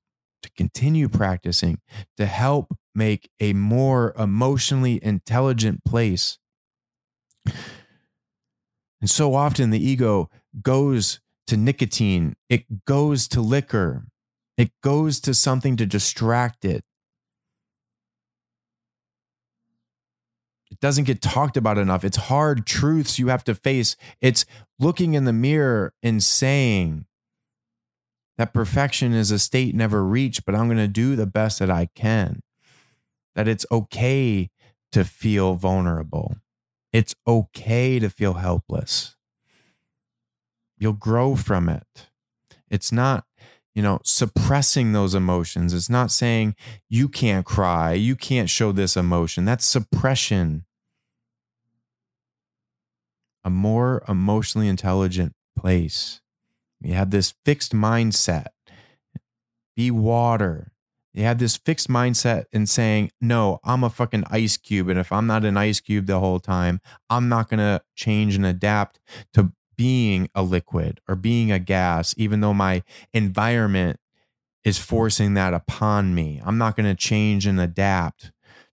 continue 0.55 1.09
practicing 1.09 1.79
to 2.17 2.25
help 2.25 2.75
make 2.93 3.29
a 3.39 3.53
more 3.53 4.13
emotionally 4.17 5.03
intelligent 5.03 5.83
place. 5.83 6.37
And 7.45 9.09
so 9.09 9.35
often 9.35 9.69
the 9.69 9.85
ego 9.85 10.29
goes 10.61 11.19
to 11.47 11.57
nicotine, 11.57 12.35
it 12.49 12.85
goes 12.85 13.27
to 13.27 13.41
liquor, 13.41 14.05
it 14.57 14.71
goes 14.81 15.19
to 15.21 15.33
something 15.33 15.75
to 15.77 15.85
distract 15.85 16.65
it. 16.65 16.83
It 20.71 20.79
doesn't 20.79 21.03
get 21.03 21.21
talked 21.21 21.55
about 21.55 21.77
enough. 21.77 22.03
It's 22.03 22.17
hard 22.17 22.65
truths 22.65 23.19
you 23.19 23.27
have 23.27 23.43
to 23.45 23.55
face. 23.55 23.95
It's 24.19 24.45
looking 24.79 25.13
in 25.13 25.25
the 25.25 25.33
mirror 25.33 25.93
and 26.01 26.23
saying, 26.23 27.05
that 28.37 28.53
perfection 28.53 29.13
is 29.13 29.31
a 29.31 29.39
state 29.39 29.75
never 29.75 30.03
reached, 30.05 30.45
but 30.45 30.55
I'm 30.55 30.67
going 30.67 30.77
to 30.77 30.87
do 30.87 31.15
the 31.15 31.25
best 31.25 31.59
that 31.59 31.69
I 31.69 31.89
can. 31.95 32.41
That 33.35 33.47
it's 33.47 33.65
okay 33.71 34.49
to 34.91 35.03
feel 35.03 35.55
vulnerable. 35.55 36.37
It's 36.91 37.15
okay 37.27 37.99
to 37.99 38.09
feel 38.09 38.35
helpless. 38.35 39.15
You'll 40.77 40.93
grow 40.93 41.35
from 41.35 41.69
it. 41.69 42.09
It's 42.69 42.91
not, 42.91 43.25
you 43.73 43.81
know, 43.81 43.99
suppressing 44.03 44.91
those 44.91 45.15
emotions. 45.15 45.73
It's 45.73 45.89
not 45.89 46.11
saying 46.11 46.55
you 46.89 47.07
can't 47.07 47.45
cry, 47.45 47.93
you 47.93 48.15
can't 48.15 48.49
show 48.49 48.71
this 48.71 48.97
emotion. 48.97 49.45
That's 49.45 49.65
suppression. 49.65 50.65
A 53.43 53.49
more 53.49 54.03
emotionally 54.07 54.67
intelligent 54.67 55.33
place 55.57 56.21
you 56.85 56.93
have 56.93 57.11
this 57.11 57.33
fixed 57.45 57.73
mindset. 57.73 58.47
Be 59.75 59.91
water. 59.91 60.71
You 61.13 61.23
have 61.23 61.39
this 61.39 61.55
fixed 61.55 61.87
mindset 61.87 62.45
in 62.51 62.65
saying, 62.65 63.11
no, 63.21 63.59
I'm 63.63 63.83
a 63.83 63.89
fucking 63.89 64.25
ice 64.29 64.57
cube. 64.57 64.89
And 64.89 64.99
if 64.99 65.11
I'm 65.11 65.27
not 65.27 65.45
an 65.45 65.55
ice 65.55 65.79
cube 65.79 66.07
the 66.07 66.19
whole 66.19 66.39
time, 66.39 66.81
I'm 67.09 67.29
not 67.29 67.49
going 67.49 67.59
to 67.59 67.81
change 67.95 68.35
and 68.35 68.45
adapt 68.45 68.99
to 69.33 69.53
being 69.77 70.29
a 70.35 70.43
liquid 70.43 70.99
or 71.07 71.15
being 71.15 71.51
a 71.51 71.59
gas, 71.59 72.13
even 72.17 72.41
though 72.41 72.53
my 72.53 72.83
environment 73.13 73.99
is 74.65 74.77
forcing 74.77 75.35
that 75.35 75.53
upon 75.53 76.15
me. 76.15 76.41
I'm 76.43 76.57
not 76.57 76.75
going 76.75 76.87
to 76.87 76.95
change 76.95 77.45
and 77.45 77.59
adapt 77.59 78.31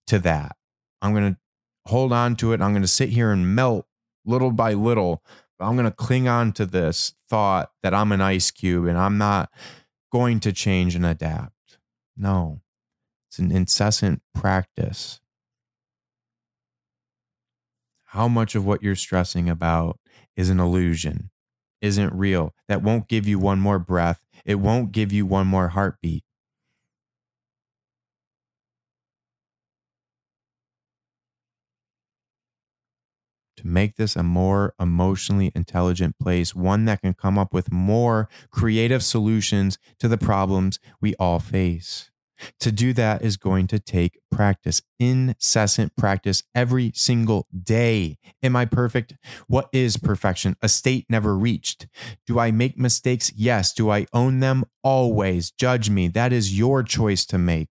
to 0.08 0.18
that. 0.20 0.56
I'm 1.00 1.12
going 1.12 1.34
to 1.34 1.38
hold 1.86 2.12
on 2.12 2.34
to 2.36 2.52
it. 2.52 2.60
I'm 2.60 2.72
going 2.72 2.82
to 2.82 2.88
sit 2.88 3.10
here 3.10 3.30
and 3.30 3.54
melt 3.54 3.86
little 4.24 4.52
by 4.52 4.72
little 4.72 5.22
I'm 5.62 5.76
going 5.76 5.84
to 5.84 5.90
cling 5.90 6.28
on 6.28 6.52
to 6.52 6.66
this 6.66 7.14
thought 7.28 7.70
that 7.82 7.94
I'm 7.94 8.12
an 8.12 8.20
ice 8.20 8.50
cube 8.50 8.86
and 8.86 8.98
I'm 8.98 9.18
not 9.18 9.50
going 10.10 10.40
to 10.40 10.52
change 10.52 10.94
and 10.94 11.06
adapt. 11.06 11.78
No, 12.16 12.60
it's 13.28 13.38
an 13.38 13.50
incessant 13.50 14.22
practice. 14.34 15.20
How 18.06 18.28
much 18.28 18.54
of 18.54 18.66
what 18.66 18.82
you're 18.82 18.94
stressing 18.94 19.48
about 19.48 19.98
is 20.36 20.50
an 20.50 20.60
illusion, 20.60 21.30
isn't 21.80 22.12
real, 22.12 22.54
that 22.68 22.82
won't 22.82 23.08
give 23.08 23.26
you 23.26 23.38
one 23.38 23.58
more 23.58 23.78
breath, 23.78 24.20
it 24.44 24.56
won't 24.56 24.92
give 24.92 25.12
you 25.12 25.24
one 25.24 25.46
more 25.46 25.68
heartbeat. 25.68 26.24
To 33.62 33.68
make 33.68 33.96
this 33.96 34.16
a 34.16 34.22
more 34.22 34.74
emotionally 34.80 35.52
intelligent 35.54 36.18
place, 36.18 36.54
one 36.54 36.84
that 36.84 37.00
can 37.00 37.14
come 37.14 37.38
up 37.38 37.54
with 37.54 37.72
more 37.72 38.28
creative 38.50 39.02
solutions 39.02 39.78
to 39.98 40.08
the 40.08 40.18
problems 40.18 40.78
we 41.00 41.14
all 41.16 41.38
face. 41.38 42.10
To 42.58 42.72
do 42.72 42.92
that 42.94 43.22
is 43.22 43.36
going 43.36 43.68
to 43.68 43.78
take 43.78 44.18
practice, 44.30 44.82
incessant 44.98 45.94
practice 45.96 46.42
every 46.56 46.90
single 46.92 47.46
day. 47.62 48.18
Am 48.42 48.56
I 48.56 48.64
perfect? 48.64 49.14
What 49.46 49.68
is 49.72 49.96
perfection? 49.96 50.56
A 50.60 50.68
state 50.68 51.06
never 51.08 51.36
reached. 51.38 51.86
Do 52.26 52.40
I 52.40 52.50
make 52.50 52.76
mistakes? 52.76 53.32
Yes. 53.36 53.72
Do 53.72 53.90
I 53.90 54.06
own 54.12 54.40
them? 54.40 54.64
Always. 54.82 55.52
Judge 55.52 55.88
me. 55.88 56.08
That 56.08 56.32
is 56.32 56.58
your 56.58 56.82
choice 56.82 57.24
to 57.26 57.38
make. 57.38 57.68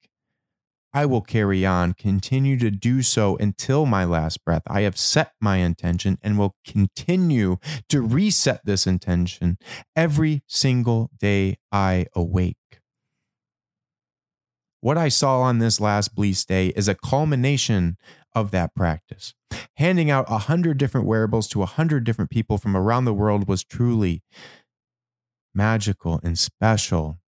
I 0.96 1.06
will 1.06 1.22
carry 1.22 1.66
on, 1.66 1.92
continue 1.92 2.58
to 2.58 2.72
do 2.72 3.02
so 3.02 3.36
until 3.36 3.86
my 3.86 4.06
last 4.06 4.46
breath. 4.46 4.64
I 4.66 4.82
have 4.84 4.98
set 4.98 5.34
my 5.42 5.58
intention 5.58 6.18
and 6.24 6.40
will 6.40 6.56
continue 6.66 7.58
to 7.90 8.02
reset 8.02 8.62
this 8.64 8.88
intention 8.88 9.58
every 9.94 10.42
single 10.48 11.12
day 11.20 11.58
I 11.70 12.06
awake. 12.16 12.56
What 14.80 14.98
I 14.98 15.10
saw 15.10 15.42
on 15.42 15.60
this 15.60 15.82
last 15.82 16.16
Bleace 16.16 16.46
Day 16.46 16.68
is 16.78 16.88
a 16.88 16.96
culmination 16.96 17.98
of 18.34 18.52
that 18.52 18.74
practice. 18.74 19.34
Handing 19.76 20.10
out 20.10 20.26
a 20.30 20.38
hundred 20.38 20.78
different 20.78 21.08
wearables 21.08 21.50
to 21.50 21.62
a 21.62 21.66
hundred 21.66 22.06
different 22.06 22.32
people 22.32 22.58
from 22.58 22.78
around 22.78 23.04
the 23.04 23.14
world 23.14 23.50
was 23.50 23.66
truly 23.66 24.24
magical 25.54 26.22
and 26.24 26.40
special 26.40 27.20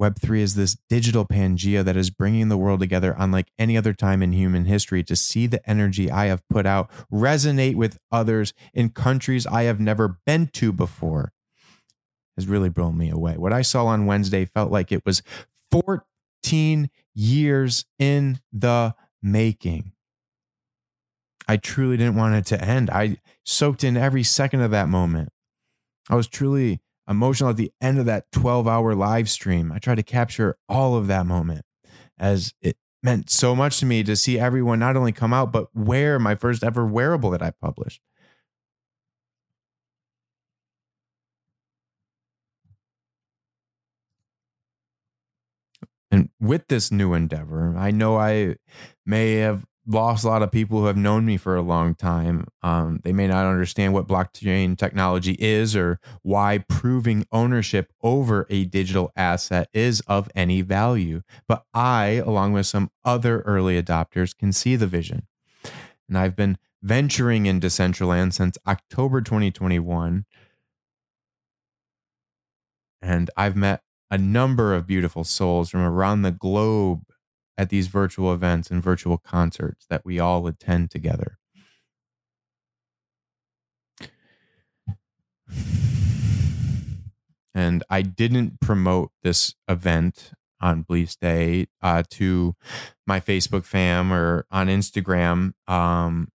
Web3 0.00 0.40
is 0.40 0.54
this 0.54 0.76
digital 0.88 1.24
Pangea 1.24 1.84
that 1.84 1.96
is 1.96 2.10
bringing 2.10 2.48
the 2.48 2.58
world 2.58 2.80
together 2.80 3.14
unlike 3.16 3.48
any 3.58 3.76
other 3.76 3.92
time 3.92 4.22
in 4.22 4.32
human 4.32 4.64
history 4.64 5.04
to 5.04 5.14
see 5.14 5.46
the 5.46 5.68
energy 5.68 6.10
I 6.10 6.26
have 6.26 6.42
put 6.48 6.66
out 6.66 6.90
resonate 7.12 7.76
with 7.76 7.98
others 8.10 8.52
in 8.72 8.90
countries 8.90 9.46
I 9.46 9.64
have 9.64 9.78
never 9.78 10.18
been 10.26 10.48
to 10.54 10.72
before 10.72 11.32
has 12.36 12.46
really 12.46 12.68
blown 12.68 12.98
me 12.98 13.10
away. 13.10 13.36
What 13.36 13.52
I 13.52 13.62
saw 13.62 13.86
on 13.86 14.06
Wednesday 14.06 14.44
felt 14.44 14.72
like 14.72 14.90
it 14.90 15.04
was 15.04 15.22
14 15.70 16.90
years 17.14 17.84
in 17.98 18.40
the 18.52 18.94
making. 19.22 19.92
I 21.46 21.56
truly 21.56 21.96
didn't 21.96 22.16
want 22.16 22.34
it 22.34 22.46
to 22.46 22.62
end. 22.62 22.90
I 22.90 23.18
soaked 23.44 23.84
in 23.84 23.96
every 23.96 24.22
second 24.22 24.60
of 24.60 24.70
that 24.70 24.88
moment. 24.88 25.30
I 26.08 26.16
was 26.16 26.26
truly 26.26 26.80
emotional 27.08 27.50
at 27.50 27.56
the 27.56 27.72
end 27.80 27.98
of 27.98 28.06
that 28.06 28.30
12 28.32 28.66
hour 28.66 28.94
live 28.94 29.28
stream. 29.28 29.72
I 29.72 29.78
tried 29.78 29.96
to 29.96 30.02
capture 30.02 30.56
all 30.68 30.96
of 30.96 31.06
that 31.08 31.26
moment 31.26 31.64
as 32.18 32.54
it 32.60 32.76
meant 33.02 33.30
so 33.30 33.54
much 33.54 33.78
to 33.80 33.86
me 33.86 34.02
to 34.02 34.16
see 34.16 34.38
everyone 34.38 34.78
not 34.78 34.96
only 34.96 35.12
come 35.12 35.32
out, 35.32 35.52
but 35.52 35.66
wear 35.74 36.18
my 36.18 36.34
first 36.34 36.64
ever 36.64 36.86
wearable 36.86 37.30
that 37.30 37.42
I 37.42 37.50
published. 37.50 38.00
And 46.10 46.30
with 46.40 46.68
this 46.68 46.92
new 46.92 47.12
endeavor, 47.12 47.74
I 47.76 47.90
know 47.90 48.16
I 48.16 48.54
may 49.04 49.34
have 49.38 49.66
lost 49.86 50.24
a 50.24 50.28
lot 50.28 50.42
of 50.42 50.50
people 50.50 50.80
who 50.80 50.86
have 50.86 50.96
known 50.96 51.26
me 51.26 51.36
for 51.36 51.56
a 51.56 51.62
long 51.62 51.94
time. 51.94 52.46
Um, 52.62 53.00
they 53.04 53.12
may 53.12 53.26
not 53.26 53.46
understand 53.46 53.92
what 53.92 54.08
blockchain 54.08 54.78
technology 54.78 55.36
is 55.38 55.76
or 55.76 56.00
why 56.22 56.64
proving 56.68 57.26
ownership 57.32 57.92
over 58.02 58.46
a 58.48 58.64
digital 58.64 59.12
asset 59.16 59.68
is 59.72 60.00
of 60.06 60.30
any 60.34 60.62
value. 60.62 61.22
But 61.46 61.64
I, 61.74 62.22
along 62.24 62.54
with 62.54 62.66
some 62.66 62.90
other 63.04 63.40
early 63.40 63.80
adopters, 63.80 64.36
can 64.36 64.52
see 64.52 64.76
the 64.76 64.86
vision. 64.86 65.26
And 66.08 66.16
I've 66.16 66.36
been 66.36 66.58
venturing 66.82 67.46
in 67.46 67.60
Decentraland 67.60 68.32
since 68.32 68.56
October 68.66 69.20
2021. 69.20 70.24
And 73.02 73.30
I've 73.36 73.56
met 73.56 73.82
a 74.10 74.16
number 74.16 74.74
of 74.74 74.86
beautiful 74.86 75.24
souls 75.24 75.70
from 75.70 75.80
around 75.80 76.22
the 76.22 76.30
globe 76.30 77.02
at 77.56 77.68
these 77.68 77.86
virtual 77.86 78.32
events 78.32 78.70
and 78.70 78.82
virtual 78.82 79.18
concerts 79.18 79.86
that 79.88 80.04
we 80.04 80.18
all 80.18 80.46
attend 80.46 80.90
together. 80.90 81.38
And 87.54 87.84
I 87.88 88.02
didn't 88.02 88.60
promote 88.60 89.12
this 89.22 89.54
event 89.68 90.32
on 90.60 90.82
Bleace 90.82 91.14
Day 91.14 91.66
uh, 91.82 92.02
to 92.10 92.56
my 93.06 93.20
Facebook 93.20 93.64
fam 93.64 94.12
or 94.12 94.46
on 94.50 94.66
Instagram 94.66 95.52
um, 95.68 96.28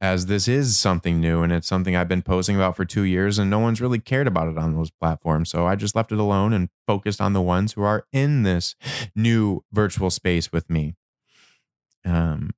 as 0.00 0.26
this 0.26 0.46
is 0.46 0.78
something 0.78 1.20
new 1.20 1.42
and 1.42 1.52
it's 1.52 1.66
something 1.66 1.96
I've 1.96 2.08
been 2.08 2.22
posting 2.22 2.56
about 2.56 2.76
for 2.76 2.84
two 2.84 3.02
years 3.02 3.38
and 3.38 3.50
no 3.50 3.58
one's 3.58 3.80
really 3.80 3.98
cared 3.98 4.28
about 4.28 4.48
it 4.48 4.56
on 4.56 4.74
those 4.74 4.90
platforms. 4.90 5.50
So 5.50 5.66
I 5.66 5.74
just 5.74 5.96
left 5.96 6.12
it 6.12 6.18
alone 6.18 6.52
and 6.52 6.68
focused 6.86 7.20
on 7.20 7.32
the 7.32 7.42
ones 7.42 7.72
who 7.72 7.82
are 7.82 8.06
in 8.12 8.44
this 8.44 8.76
new 9.16 9.64
virtual 9.72 10.10
space 10.10 10.52
with 10.52 10.70
me. 10.70 10.94
Um, 12.04 12.50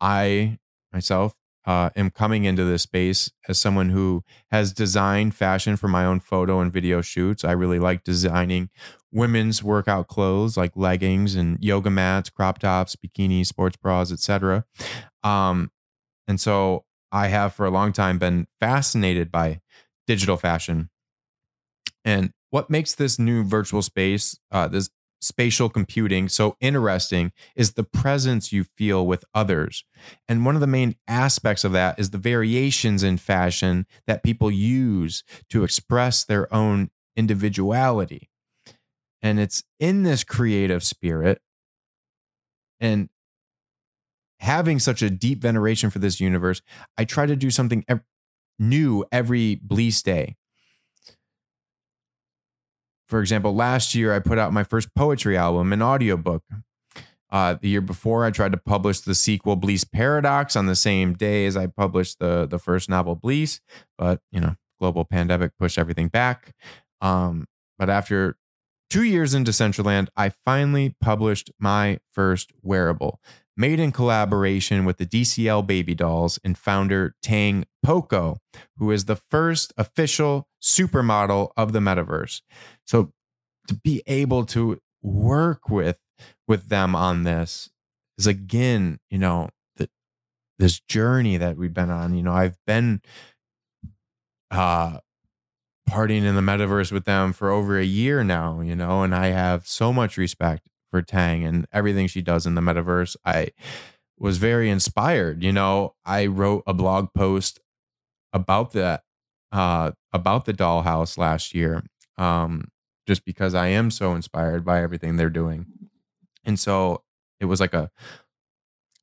I 0.00 0.58
myself 0.92 1.34
uh, 1.64 1.90
am 1.94 2.10
coming 2.10 2.44
into 2.44 2.64
this 2.64 2.82
space 2.82 3.30
as 3.48 3.58
someone 3.58 3.90
who 3.90 4.24
has 4.50 4.72
designed 4.72 5.34
fashion 5.34 5.76
for 5.76 5.88
my 5.88 6.04
own 6.04 6.20
photo 6.20 6.60
and 6.60 6.72
video 6.72 7.00
shoots. 7.00 7.44
I 7.44 7.52
really 7.52 7.78
like 7.78 8.02
designing 8.02 8.70
women's 9.12 9.62
workout 9.62 10.08
clothes 10.08 10.56
like 10.56 10.72
leggings 10.74 11.34
and 11.36 11.62
yoga 11.62 11.90
mats, 11.90 12.30
crop 12.30 12.58
tops, 12.58 12.96
bikinis, 12.96 13.46
sports 13.46 13.76
bras, 13.76 14.10
etc. 14.10 14.64
Um, 15.22 15.70
and 16.26 16.40
so 16.40 16.84
I 17.10 17.28
have 17.28 17.54
for 17.54 17.66
a 17.66 17.70
long 17.70 17.92
time 17.92 18.18
been 18.18 18.46
fascinated 18.60 19.30
by 19.30 19.60
digital 20.06 20.36
fashion. 20.36 20.90
And 22.04 22.32
what 22.50 22.70
makes 22.70 22.94
this 22.94 23.18
new 23.18 23.44
virtual 23.44 23.82
space, 23.82 24.38
uh, 24.50 24.68
this 24.68 24.90
spatial 25.20 25.68
computing 25.68 26.28
so 26.28 26.56
interesting 26.60 27.32
is 27.54 27.72
the 27.72 27.84
presence 27.84 28.52
you 28.52 28.64
feel 28.76 29.06
with 29.06 29.24
others. 29.34 29.84
And 30.28 30.44
one 30.44 30.56
of 30.56 30.60
the 30.60 30.66
main 30.66 30.96
aspects 31.06 31.64
of 31.64 31.72
that 31.72 31.98
is 31.98 32.10
the 32.10 32.18
variations 32.18 33.02
in 33.02 33.18
fashion 33.18 33.86
that 34.06 34.24
people 34.24 34.50
use 34.50 35.22
to 35.50 35.62
express 35.62 36.24
their 36.24 36.52
own 36.52 36.90
individuality. 37.16 38.30
And 39.22 39.38
it's 39.38 39.62
in 39.78 40.02
this 40.02 40.24
creative 40.24 40.82
spirit 40.82 41.40
and 42.80 43.08
having 44.42 44.80
such 44.80 45.02
a 45.02 45.08
deep 45.08 45.40
veneration 45.40 45.88
for 45.88 46.00
this 46.00 46.20
universe, 46.20 46.62
I 46.98 47.04
try 47.04 47.26
to 47.26 47.36
do 47.36 47.48
something 47.48 47.84
ev- 47.88 48.02
new 48.58 49.04
every 49.12 49.54
Bleace 49.54 50.02
day. 50.02 50.36
For 53.06 53.20
example, 53.20 53.54
last 53.54 53.94
year 53.94 54.12
I 54.12 54.18
put 54.18 54.38
out 54.38 54.52
my 54.52 54.64
first 54.64 54.92
poetry 54.94 55.36
album, 55.36 55.72
an 55.72 55.80
audiobook. 55.80 56.42
Uh, 57.30 57.56
the 57.62 57.68
year 57.68 57.80
before, 57.80 58.24
I 58.24 58.30
tried 58.30 58.52
to 58.52 58.58
publish 58.58 59.00
the 59.00 59.14
sequel 59.14 59.56
Bleace 59.56 59.84
Paradox 59.84 60.56
on 60.56 60.66
the 60.66 60.74
same 60.74 61.14
day 61.14 61.46
as 61.46 61.56
I 61.56 61.66
published 61.66 62.18
the 62.18 62.46
the 62.46 62.58
first 62.58 62.90
novel 62.90 63.14
Bleace, 63.14 63.60
but 63.96 64.20
you 64.32 64.40
know, 64.40 64.56
global 64.80 65.04
pandemic 65.04 65.52
pushed 65.58 65.78
everything 65.78 66.08
back. 66.08 66.52
Um, 67.00 67.46
but 67.78 67.88
after 67.88 68.36
two 68.90 69.04
years 69.04 69.34
in 69.34 69.44
Decentraland, 69.44 70.08
I 70.16 70.32
finally 70.44 70.94
published 71.00 71.50
my 71.58 72.00
first 72.12 72.52
wearable 72.62 73.20
made 73.56 73.78
in 73.78 73.92
collaboration 73.92 74.84
with 74.84 74.98
the 74.98 75.06
DCL 75.06 75.66
Baby 75.66 75.94
Dolls 75.94 76.38
and 76.44 76.56
founder 76.56 77.14
Tang 77.22 77.64
Poco, 77.82 78.38
who 78.78 78.90
is 78.90 79.04
the 79.04 79.16
first 79.16 79.72
official 79.76 80.48
supermodel 80.62 81.50
of 81.56 81.72
the 81.72 81.80
metaverse. 81.80 82.40
So 82.86 83.12
to 83.68 83.74
be 83.74 84.02
able 84.06 84.46
to 84.46 84.80
work 85.02 85.68
with 85.68 85.98
with 86.46 86.68
them 86.68 86.94
on 86.94 87.24
this 87.24 87.70
is 88.18 88.26
again, 88.26 88.98
you 89.10 89.18
know, 89.18 89.50
the, 89.76 89.88
this 90.58 90.80
journey 90.80 91.36
that 91.36 91.56
we've 91.56 91.74
been 91.74 91.90
on. 91.90 92.14
You 92.14 92.22
know, 92.22 92.32
I've 92.32 92.58
been 92.66 93.02
uh 94.50 94.98
partying 95.88 96.24
in 96.24 96.36
the 96.36 96.40
metaverse 96.40 96.92
with 96.92 97.04
them 97.04 97.32
for 97.32 97.50
over 97.50 97.78
a 97.78 97.84
year 97.84 98.22
now, 98.22 98.60
you 98.60 98.76
know, 98.76 99.02
and 99.02 99.14
I 99.14 99.28
have 99.28 99.66
so 99.66 99.92
much 99.92 100.16
respect 100.16 100.68
for 100.92 101.02
Tang 101.02 101.42
and 101.42 101.66
everything 101.72 102.06
she 102.06 102.22
does 102.22 102.46
in 102.46 102.54
the 102.54 102.60
metaverse. 102.60 103.16
I 103.24 103.48
was 104.16 104.36
very 104.38 104.70
inspired. 104.70 105.42
You 105.42 105.50
know, 105.50 105.96
I 106.04 106.26
wrote 106.26 106.62
a 106.64 106.74
blog 106.74 107.08
post 107.14 107.58
about 108.32 108.72
that, 108.74 109.02
uh, 109.50 109.92
about 110.12 110.44
the 110.44 110.52
dollhouse 110.52 111.18
last 111.18 111.54
year, 111.54 111.82
um, 112.18 112.68
just 113.08 113.24
because 113.24 113.54
I 113.54 113.68
am 113.68 113.90
so 113.90 114.14
inspired 114.14 114.64
by 114.64 114.82
everything 114.82 115.16
they're 115.16 115.30
doing. 115.30 115.66
And 116.44 116.60
so 116.60 117.02
it 117.40 117.46
was 117.46 117.58
like 117.58 117.74
a 117.74 117.90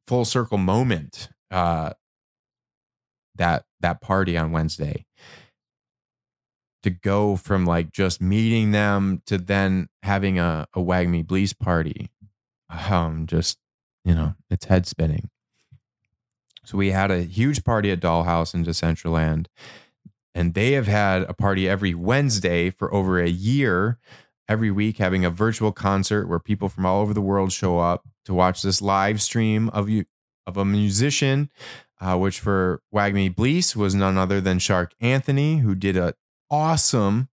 full 0.08 0.24
circle 0.24 0.58
moment, 0.58 1.30
uh, 1.52 1.94
that, 3.36 3.66
that 3.82 4.02
party 4.02 4.38
on 4.38 4.52
Wednesday 4.52 5.06
to 6.84 6.90
go 6.90 7.36
from 7.36 7.66
like 7.66 7.92
just 7.92 8.22
meeting 8.22 8.72
them 8.72 9.22
to 9.26 9.38
then 9.38 9.90
having 10.04 10.40
a, 10.40 10.68
a 10.74 10.80
WAGMI 10.80 11.26
Bleace 11.26 11.54
party. 11.54 12.10
Um, 12.70 13.26
just, 13.26 13.58
you 14.06 14.14
know, 14.14 14.36
it's 14.50 14.66
head 14.66 14.86
spinning. 14.86 15.30
So 16.64 16.78
we 16.78 16.92
had 16.92 17.10
a 17.10 17.24
huge 17.24 17.64
party 17.64 17.90
at 17.92 18.00
Dollhouse 18.00 18.54
in 18.54 18.64
Decentraland, 18.64 19.48
and 20.36 20.54
they 20.54 20.74
have 20.74 20.88
had 20.88 21.24
a 21.24 21.34
party 21.34 21.68
every 21.68 21.96
Wednesday 21.96 22.70
for 22.70 22.94
over 22.94 23.20
a 23.20 23.30
year, 23.30 23.98
every 24.48 24.70
week 24.70 24.98
having 24.98 25.26
a 25.26 25.32
virtual 25.32 25.72
concert 25.72 26.28
where 26.28 26.40
people 26.40 26.70
from 26.70 26.86
all 26.86 27.02
over 27.02 27.14
the 27.14 27.22
world 27.22 27.52
show 27.52 27.80
up 27.80 28.08
to 28.26 28.34
watch 28.34 28.62
this 28.62 28.82
live 28.82 29.22
stream 29.22 29.70
of 29.70 29.90
you 29.90 30.06
of 30.46 30.58
a 30.58 30.66
musician, 30.66 31.50
uh, 32.02 32.18
which 32.18 32.40
for 32.40 32.82
WAGMI 32.94 33.36
Bleace 33.36 33.76
was 33.76 33.96
none 33.96 34.18
other 34.18 34.40
than 34.42 34.60
Shark 34.60 34.94
Anthony, 35.00 35.60
who 35.60 35.76
did 35.76 35.98
a 35.98 36.14
awesome 36.52 37.30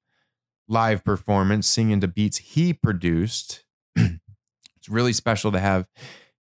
live 0.68 1.04
performance 1.04 1.68
singing 1.68 2.00
to 2.02 2.08
beats 2.08 2.38
he 2.38 2.74
produced. 2.74 3.66
it's 3.96 4.90
really 4.90 5.14
special 5.14 5.52
to 5.52 5.60
have 5.60 5.88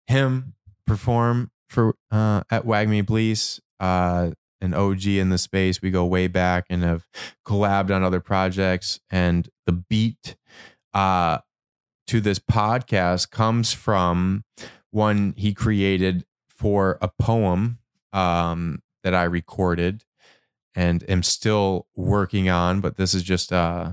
him 0.06 0.54
perform 0.86 1.50
for 1.68 1.94
uh, 2.10 2.42
at 2.50 2.64
WAGMI 2.64 3.04
Bleace. 3.04 3.60
Uh, 3.80 4.30
an 4.64 4.74
OG 4.74 5.06
in 5.06 5.28
the 5.28 5.38
space. 5.38 5.80
We 5.80 5.90
go 5.90 6.04
way 6.04 6.26
back 6.26 6.64
and 6.70 6.82
have 6.82 7.06
collabed 7.46 7.94
on 7.94 8.02
other 8.02 8.20
projects. 8.20 8.98
And 9.10 9.48
the 9.66 9.72
beat 9.72 10.36
uh, 10.94 11.38
to 12.08 12.20
this 12.20 12.38
podcast 12.38 13.30
comes 13.30 13.72
from 13.72 14.44
one 14.90 15.34
he 15.36 15.54
created 15.54 16.24
for 16.48 16.98
a 17.02 17.08
poem 17.08 17.78
um, 18.12 18.80
that 19.02 19.14
I 19.14 19.24
recorded 19.24 20.04
and 20.74 21.08
am 21.08 21.22
still 21.22 21.86
working 21.94 22.48
on. 22.48 22.80
But 22.80 22.96
this 22.96 23.14
is 23.14 23.22
just 23.22 23.52
uh, 23.52 23.92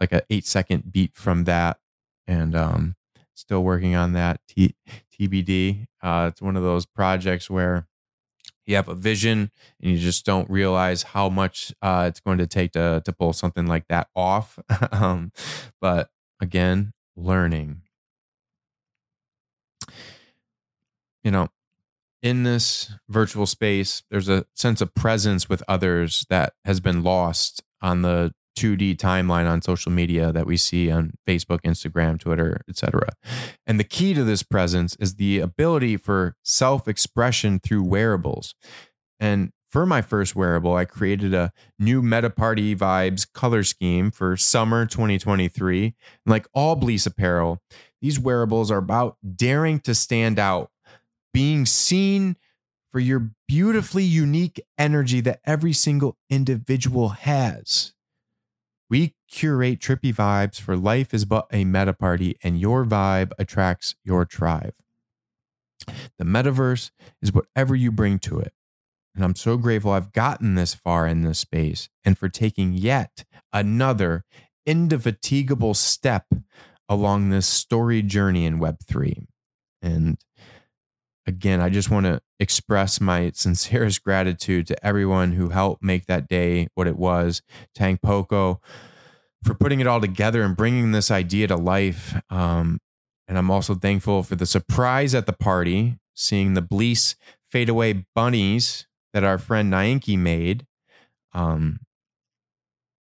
like 0.00 0.12
a 0.12 0.22
eight 0.30 0.46
second 0.46 0.92
beat 0.92 1.14
from 1.14 1.44
that, 1.44 1.78
and 2.26 2.54
um, 2.54 2.96
still 3.34 3.62
working 3.62 3.94
on 3.94 4.12
that. 4.12 4.40
T- 4.48 4.76
TBD. 5.18 5.86
Uh, 6.02 6.30
it's 6.32 6.42
one 6.42 6.56
of 6.56 6.62
those 6.62 6.86
projects 6.86 7.48
where 7.48 7.86
you 8.66 8.76
have 8.76 8.88
a 8.88 8.94
vision 8.94 9.50
and 9.80 9.92
you 9.92 9.98
just 9.98 10.24
don't 10.24 10.48
realize 10.48 11.02
how 11.02 11.28
much 11.28 11.72
uh, 11.82 12.06
it's 12.08 12.20
going 12.20 12.38
to 12.38 12.46
take 12.46 12.72
to 12.72 13.02
to 13.04 13.12
pull 13.12 13.32
something 13.32 13.66
like 13.66 13.86
that 13.88 14.08
off. 14.14 14.58
um, 14.92 15.32
but 15.80 16.08
again, 16.40 16.92
learning. 17.16 17.82
You 21.22 21.30
know, 21.30 21.48
in 22.24 22.42
this 22.42 22.90
virtual 23.08 23.44
space, 23.44 24.02
there's 24.10 24.30
a 24.30 24.46
sense 24.54 24.80
of 24.80 24.94
presence 24.94 25.46
with 25.46 25.62
others 25.68 26.24
that 26.30 26.54
has 26.64 26.80
been 26.80 27.02
lost 27.02 27.62
on 27.82 28.00
the 28.00 28.32
2D 28.58 28.96
timeline 28.96 29.46
on 29.46 29.60
social 29.60 29.92
media 29.92 30.32
that 30.32 30.46
we 30.46 30.56
see 30.56 30.90
on 30.90 31.12
Facebook, 31.28 31.60
Instagram, 31.66 32.18
Twitter, 32.18 32.62
etc. 32.66 33.10
And 33.66 33.78
the 33.78 33.84
key 33.84 34.14
to 34.14 34.24
this 34.24 34.42
presence 34.42 34.96
is 34.96 35.16
the 35.16 35.38
ability 35.38 35.98
for 35.98 36.34
self-expression 36.42 37.60
through 37.60 37.82
wearables. 37.82 38.54
And 39.20 39.50
for 39.70 39.84
my 39.84 40.00
first 40.00 40.34
wearable, 40.34 40.74
I 40.74 40.86
created 40.86 41.34
a 41.34 41.52
new 41.78 42.00
Meta 42.00 42.30
Party 42.30 42.74
Vibes 42.74 43.30
color 43.30 43.64
scheme 43.64 44.10
for 44.10 44.34
summer 44.36 44.86
2023. 44.86 45.84
And 45.84 45.94
like 46.26 46.46
all 46.54 46.74
Bleace 46.76 47.06
apparel, 47.06 47.60
these 48.00 48.18
wearables 48.18 48.70
are 48.70 48.78
about 48.78 49.16
daring 49.36 49.80
to 49.80 49.94
stand 49.94 50.38
out 50.38 50.70
being 51.34 51.66
seen 51.66 52.36
for 52.90 53.00
your 53.00 53.32
beautifully 53.48 54.04
unique 54.04 54.64
energy 54.78 55.20
that 55.20 55.40
every 55.44 55.72
single 55.72 56.16
individual 56.30 57.10
has. 57.10 57.92
We 58.88 59.16
curate 59.28 59.80
trippy 59.80 60.14
vibes 60.14 60.60
for 60.60 60.76
life 60.76 61.12
is 61.12 61.24
but 61.24 61.48
a 61.52 61.64
meta 61.64 61.92
party, 61.92 62.38
and 62.44 62.60
your 62.60 62.84
vibe 62.84 63.32
attracts 63.36 63.96
your 64.04 64.24
tribe. 64.24 64.74
The 66.18 66.24
metaverse 66.24 66.92
is 67.20 67.32
whatever 67.32 67.74
you 67.74 67.90
bring 67.90 68.20
to 68.20 68.38
it. 68.38 68.52
And 69.16 69.24
I'm 69.24 69.34
so 69.34 69.56
grateful 69.56 69.90
I've 69.90 70.12
gotten 70.12 70.54
this 70.54 70.74
far 70.74 71.06
in 71.08 71.22
this 71.22 71.40
space 71.40 71.88
and 72.04 72.16
for 72.16 72.28
taking 72.28 72.72
yet 72.72 73.24
another 73.52 74.24
indefatigable 74.66 75.74
step 75.74 76.26
along 76.88 77.30
this 77.30 77.46
story 77.46 78.02
journey 78.02 78.44
in 78.44 78.60
Web3. 78.60 79.26
And 79.82 80.16
again, 81.26 81.60
I 81.60 81.68
just 81.68 81.90
want 81.90 82.06
to 82.06 82.20
express 82.38 83.00
my 83.00 83.32
sincerest 83.34 84.02
gratitude 84.02 84.66
to 84.68 84.86
everyone 84.86 85.32
who 85.32 85.50
helped 85.50 85.82
make 85.82 86.06
that 86.06 86.28
day 86.28 86.68
what 86.74 86.86
it 86.86 86.96
was. 86.96 87.42
Tang 87.74 87.98
Poco 87.98 88.60
for 89.42 89.54
putting 89.54 89.80
it 89.80 89.86
all 89.86 90.00
together 90.00 90.42
and 90.42 90.56
bringing 90.56 90.92
this 90.92 91.10
idea 91.10 91.46
to 91.48 91.56
life. 91.56 92.20
Um, 92.30 92.80
and 93.28 93.38
I'm 93.38 93.50
also 93.50 93.74
thankful 93.74 94.22
for 94.22 94.36
the 94.36 94.46
surprise 94.46 95.14
at 95.14 95.26
the 95.26 95.32
party, 95.32 95.98
seeing 96.14 96.54
the 96.54 96.62
Bleace 96.62 97.14
fadeaway 97.50 98.04
bunnies 98.14 98.86
that 99.12 99.24
our 99.24 99.38
friend 99.38 99.72
Nyanki 99.72 100.18
made. 100.18 100.66
Um, 101.32 101.80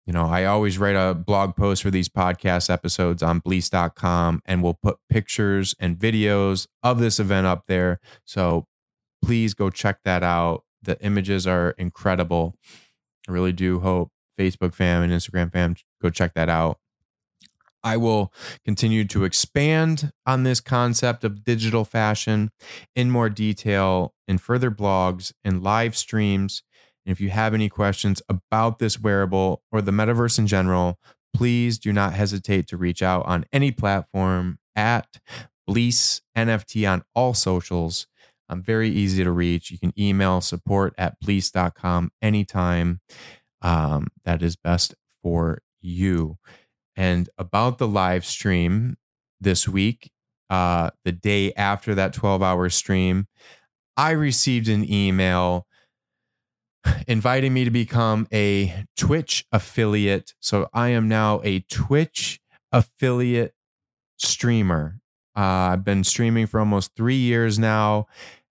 you 0.06 0.12
know, 0.12 0.26
I 0.26 0.45
always 0.45 0.78
write 0.78 0.95
a 0.95 1.14
blog 1.14 1.56
post 1.56 1.82
for 1.82 1.91
these 1.91 2.10
podcast 2.10 2.70
episodes 2.70 3.24
on 3.24 3.39
bleace.com 3.39 4.41
and 4.45 4.62
we'll 4.62 4.78
put 4.82 4.97
pictures 5.10 5.76
and 5.80 5.97
videos 5.97 6.68
of 6.82 6.99
this 6.99 7.20
event 7.20 7.47
up 7.47 7.66
there. 7.68 7.99
So 8.26 8.68
please 9.24 9.54
go 9.54 9.70
check 9.70 9.99
that 10.04 10.24
out. 10.24 10.64
The 10.82 11.01
images 11.01 11.47
are 11.47 11.72
incredible. 11.78 12.56
I 13.30 13.32
really 13.32 13.54
do 13.54 13.80
hope 13.80 14.12
Facebook 14.38 14.74
fam 14.74 15.04
and 15.04 15.14
Instagram 15.14 15.51
fam 15.51 15.76
go 16.01 16.10
check 16.10 16.34
that 16.34 16.49
out. 16.49 16.80
I 17.86 17.97
will 17.97 18.34
continue 18.64 19.04
to 19.06 19.26
expand 19.26 20.12
on 20.26 20.43
this 20.43 20.62
concept 20.62 21.24
of 21.24 21.43
digital 21.43 21.84
fashion 21.84 22.51
in 22.95 23.12
more 23.12 23.30
detail 23.30 24.14
in 24.28 24.38
further 24.38 24.72
blogs 24.72 25.34
and 25.43 25.62
live 25.62 25.95
streams 25.97 26.64
and 27.06 27.12
if 27.12 27.20
you 27.20 27.30
have 27.30 27.54
any 27.54 27.70
questions 27.70 28.22
about 28.30 28.80
this 28.80 28.99
wearable 28.99 29.62
or 29.72 29.82
the 29.82 29.91
metaverse 29.91 30.39
in 30.39 30.47
general, 30.47 30.99
please 31.34 31.78
do 31.78 31.91
not 31.91 32.14
hesitate 32.14 32.68
to 32.68 32.78
reach 32.78 33.01
out 33.01 33.26
on 33.26 33.45
any 33.51 33.72
platform 33.72 34.58
at 34.76 35.08
Bleace 35.68 36.22
NFT 36.38 36.89
on 36.89 37.04
all 37.16 37.34
socials. 37.34 38.08
I'm 38.49 38.62
very 38.62 38.89
easy 38.89 39.24
to 39.24 39.32
reach. 39.32 39.72
You 39.72 39.80
can 39.80 39.93
email 39.97 40.41
support 40.41 40.93
at 40.97 41.20
bleace.com 41.20 42.12
anytime. 42.22 42.99
Um, 43.62 44.08
that 44.26 44.41
is 44.41 44.56
best 44.56 44.93
for 45.22 45.62
you. 45.82 46.38
And 46.95 47.30
about 47.38 47.78
the 47.78 47.88
live 47.88 48.26
stream 48.26 48.97
this 49.39 49.68
week, 49.68 50.12
uh, 50.49 50.91
the 51.06 51.12
day 51.12 51.54
after 51.54 51.95
that 51.95 52.14
12 52.14 52.43
hour 52.43 52.70
stream, 52.70 53.28
I 53.95 54.12
received 54.12 54.68
an 54.68 54.91
email 54.91 55.66
inviting 57.08 57.54
me 57.54 57.66
to 57.66 57.72
become 57.72 58.28
a 58.34 58.86
Twitch 58.98 59.46
affiliate. 59.52 60.34
So 60.40 60.70
I 60.74 60.90
am 60.90 61.08
now 61.08 61.42
a 61.44 61.62
Twitch 61.62 62.40
affiliate 62.72 63.54
streamer. 64.18 65.00
Uh, 65.36 65.74
I've 65.74 65.84
been 65.84 66.04
streaming 66.04 66.48
for 66.48 66.60
almost 66.60 66.92
three 66.96 67.16
years 67.16 67.58
now. 67.58 68.08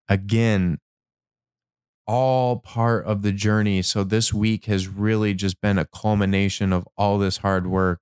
Again, 0.09 0.79
all 2.05 2.57
part 2.57 3.05
of 3.05 3.21
the 3.21 3.31
journey. 3.31 3.81
So 3.81 4.03
this 4.03 4.33
week 4.33 4.65
has 4.65 4.87
really 4.87 5.33
just 5.33 5.61
been 5.61 5.77
a 5.77 5.85
culmination 5.85 6.73
of 6.73 6.87
all 6.97 7.17
this 7.17 7.37
hard 7.37 7.67
work. 7.67 8.01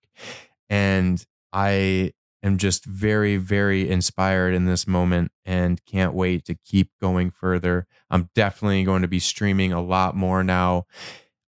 And 0.69 1.23
I 1.53 2.13
am 2.43 2.57
just 2.57 2.85
very, 2.85 3.37
very 3.37 3.89
inspired 3.89 4.53
in 4.53 4.65
this 4.65 4.87
moment 4.87 5.31
and 5.45 5.83
can't 5.85 6.13
wait 6.13 6.45
to 6.45 6.55
keep 6.55 6.91
going 6.99 7.31
further. 7.31 7.87
I'm 8.09 8.29
definitely 8.35 8.83
going 8.83 9.01
to 9.03 9.07
be 9.07 9.19
streaming 9.19 9.71
a 9.71 9.81
lot 9.81 10.15
more 10.15 10.43
now. 10.43 10.85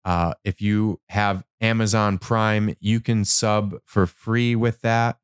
Uh, 0.03 0.33
if 0.43 0.61
you 0.61 0.99
have 1.09 1.43
Amazon 1.59 2.17
Prime, 2.17 2.75
you 2.79 2.99
can 2.99 3.23
sub 3.23 3.75
for 3.85 4.05
free 4.05 4.55
with 4.55 4.81
that. 4.81 5.17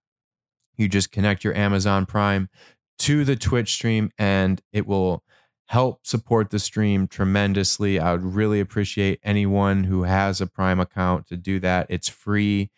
You 0.78 0.88
just 0.88 1.12
connect 1.12 1.44
your 1.44 1.56
Amazon 1.56 2.06
Prime 2.06 2.50
to 3.00 3.24
the 3.24 3.36
Twitch 3.36 3.74
stream 3.74 4.12
and 4.18 4.62
it 4.72 4.86
will 4.86 5.24
help 5.68 6.06
support 6.06 6.50
the 6.50 6.60
stream 6.60 7.08
tremendously. 7.08 8.00
I 8.00 8.14
would 8.14 8.24
really 8.24 8.60
appreciate 8.60 9.20
anyone 9.24 9.84
who 9.84 10.04
has 10.04 10.40
a 10.40 10.48
Prime 10.48 10.80
account 10.80 11.28
to 11.28 11.36
do 11.36 11.60
that. 11.60 11.88
It's 11.90 12.08
free 12.08 12.70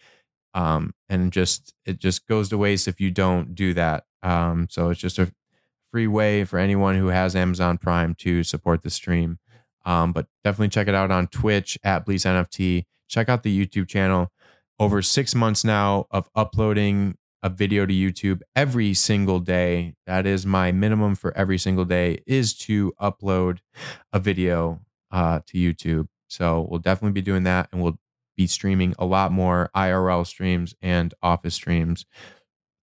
um, 0.60 0.94
and 1.08 1.32
just 1.32 1.74
it 1.86 2.00
just 2.00 2.28
goes 2.28 2.50
to 2.50 2.58
waste 2.58 2.90
if 2.90 3.00
you 3.00 3.12
don't 3.12 3.56
do 3.56 3.74
that. 3.76 4.04
Um, 4.22 4.68
so 4.70 4.90
it's 4.90 5.00
just 5.00 5.18
a 5.18 5.32
free 5.90 6.08
way 6.08 6.44
for 6.44 6.60
anyone 6.60 6.98
who 6.98 7.08
has 7.08 7.34
Amazon 7.34 7.78
Prime 7.78 8.14
to 8.16 8.44
support 8.44 8.84
the 8.84 8.90
stream. 8.90 9.40
Um, 9.86 10.12
but 10.12 10.28
definitely 10.44 10.68
check 10.68 10.90
it 10.90 10.96
out 10.96 11.12
on 11.12 11.28
Twitch 11.28 11.80
at 11.82 12.06
Bleace 12.06 12.26
NFT. 12.26 12.84
Check 13.08 13.30
out 13.30 13.44
the 13.44 13.66
YouTube 13.66 13.88
channel. 13.88 14.34
Over 14.78 15.02
six 15.02 15.34
months 15.34 15.64
now 15.64 16.08
of 16.12 16.30
uploading 16.36 17.16
a 17.42 17.50
video 17.50 17.86
to 17.86 17.94
YouTube 17.94 18.42
every 18.54 18.94
single 18.94 19.40
day. 19.40 19.96
That 20.08 20.26
is 20.26 20.46
my 20.46 20.74
minimum 20.74 21.16
for 21.16 21.36
every 21.38 21.58
single 21.58 21.86
day 21.86 22.22
is 22.28 22.54
to 22.60 22.92
upload 23.02 23.60
a 24.12 24.20
video 24.20 24.82
uh, 25.10 25.40
to 25.48 25.58
YouTube. 25.58 26.08
So 26.28 26.68
we'll 26.70 26.82
definitely 26.82 27.14
be 27.14 27.22
doing 27.22 27.44
that, 27.44 27.70
and 27.72 27.82
we'll 27.82 27.98
be 28.40 28.48
streaming 28.48 28.96
a 28.98 29.06
lot 29.06 29.34
more 29.34 29.70
IRL 29.76 30.26
streams 30.26 30.74
and 30.82 31.14
office 31.22 31.56
streams, 31.56 32.06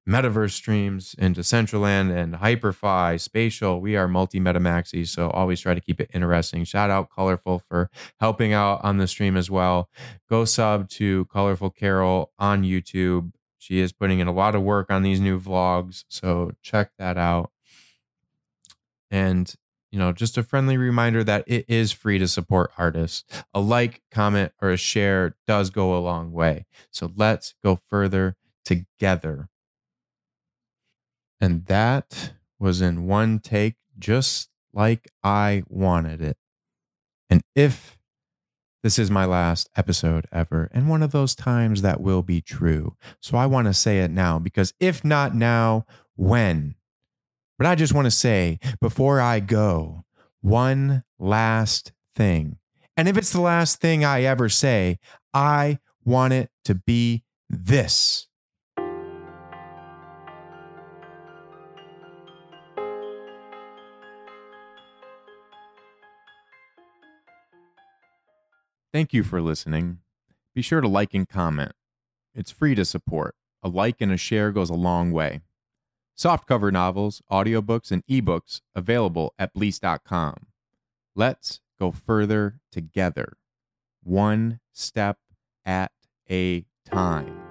metaverse 0.09 0.53
streams 0.53 1.13
into 1.19 1.41
Decentraland 1.41 2.11
and 2.11 2.33
Hyperfy, 2.33 3.21
Spatial. 3.21 3.79
We 3.79 3.95
are 3.95 4.07
multi 4.07 4.39
meta 4.39 4.59
maxis, 4.59 5.09
so 5.09 5.29
always 5.29 5.61
try 5.61 5.75
to 5.75 5.79
keep 5.79 6.01
it 6.01 6.09
interesting. 6.11 6.63
Shout 6.63 6.89
out 6.89 7.11
Colorful 7.11 7.61
for 7.69 7.91
helping 8.19 8.51
out 8.51 8.83
on 8.83 8.97
the 8.97 9.05
stream 9.05 9.37
as 9.37 9.51
well. 9.51 9.89
Go 10.27 10.43
sub 10.43 10.89
to 10.89 11.25
Colorful 11.25 11.69
Carol 11.69 12.31
on 12.39 12.63
YouTube. 12.63 13.33
She 13.59 13.79
is 13.79 13.93
putting 13.93 14.17
in 14.17 14.27
a 14.27 14.33
lot 14.33 14.55
of 14.55 14.63
work 14.63 14.89
on 14.89 15.03
these 15.03 15.21
new 15.21 15.39
vlogs, 15.39 16.03
so 16.07 16.53
check 16.63 16.89
that 16.97 17.19
out. 17.19 17.51
And 19.11 19.53
you 19.93 19.99
know, 19.99 20.11
just 20.11 20.39
a 20.39 20.43
friendly 20.43 20.75
reminder 20.75 21.23
that 21.23 21.43
it 21.45 21.65
is 21.67 21.91
free 21.91 22.17
to 22.17 22.27
support 22.27 22.71
artists. 22.79 23.23
A 23.53 23.59
like, 23.59 24.01
comment, 24.09 24.51
or 24.59 24.71
a 24.71 24.77
share 24.77 25.35
does 25.45 25.69
go 25.69 25.95
a 25.95 26.01
long 26.01 26.31
way. 26.31 26.65
So 26.89 27.11
let's 27.15 27.53
go 27.63 27.79
further 27.91 28.35
together. 28.65 29.49
And 31.39 31.67
that 31.67 32.33
was 32.57 32.81
in 32.81 33.05
one 33.05 33.37
take, 33.37 33.75
just 33.99 34.49
like 34.73 35.11
I 35.23 35.61
wanted 35.69 36.23
it. 36.23 36.37
And 37.29 37.43
if 37.53 37.99
this 38.81 38.97
is 38.97 39.11
my 39.11 39.25
last 39.25 39.69
episode 39.75 40.25
ever, 40.31 40.71
and 40.73 40.89
one 40.89 41.03
of 41.03 41.11
those 41.11 41.35
times 41.35 41.83
that 41.83 42.01
will 42.01 42.23
be 42.23 42.41
true. 42.41 42.97
So 43.19 43.37
I 43.37 43.45
want 43.45 43.67
to 43.67 43.73
say 43.75 43.99
it 43.99 44.09
now 44.09 44.39
because 44.39 44.73
if 44.79 45.05
not 45.05 45.35
now, 45.35 45.85
when? 46.15 46.73
But 47.63 47.69
I 47.69 47.75
just 47.75 47.93
want 47.93 48.07
to 48.07 48.11
say 48.11 48.59
before 48.81 49.21
I 49.21 49.39
go, 49.39 50.03
one 50.41 51.05
last 51.17 51.93
thing. 52.13 52.57
And 52.97 53.07
if 53.07 53.15
it's 53.15 53.31
the 53.31 53.39
last 53.39 53.79
thing 53.79 54.03
I 54.03 54.23
ever 54.23 54.49
say, 54.49 54.99
I 55.33 55.79
want 56.03 56.33
it 56.33 56.49
to 56.65 56.75
be 56.75 57.23
this. 57.49 58.27
Thank 68.91 69.13
you 69.13 69.23
for 69.23 69.41
listening. 69.41 69.99
Be 70.53 70.61
sure 70.61 70.81
to 70.81 70.87
like 70.89 71.13
and 71.13 71.29
comment. 71.29 71.71
It's 72.35 72.51
free 72.51 72.75
to 72.75 72.83
support. 72.83 73.35
A 73.63 73.69
like 73.69 74.01
and 74.01 74.11
a 74.11 74.17
share 74.17 74.51
goes 74.51 74.69
a 74.69 74.73
long 74.73 75.13
way. 75.13 75.39
Softcover 76.17 76.71
novels, 76.71 77.21
audiobooks, 77.31 77.91
and 77.91 78.05
ebooks 78.05 78.61
available 78.75 79.33
at 79.39 79.53
bleace.com. 79.53 80.47
Let's 81.15 81.61
go 81.79 81.91
further 81.91 82.59
together, 82.71 83.33
one 84.03 84.59
step 84.71 85.17
at 85.65 85.91
a 86.29 86.65
time. 86.85 87.42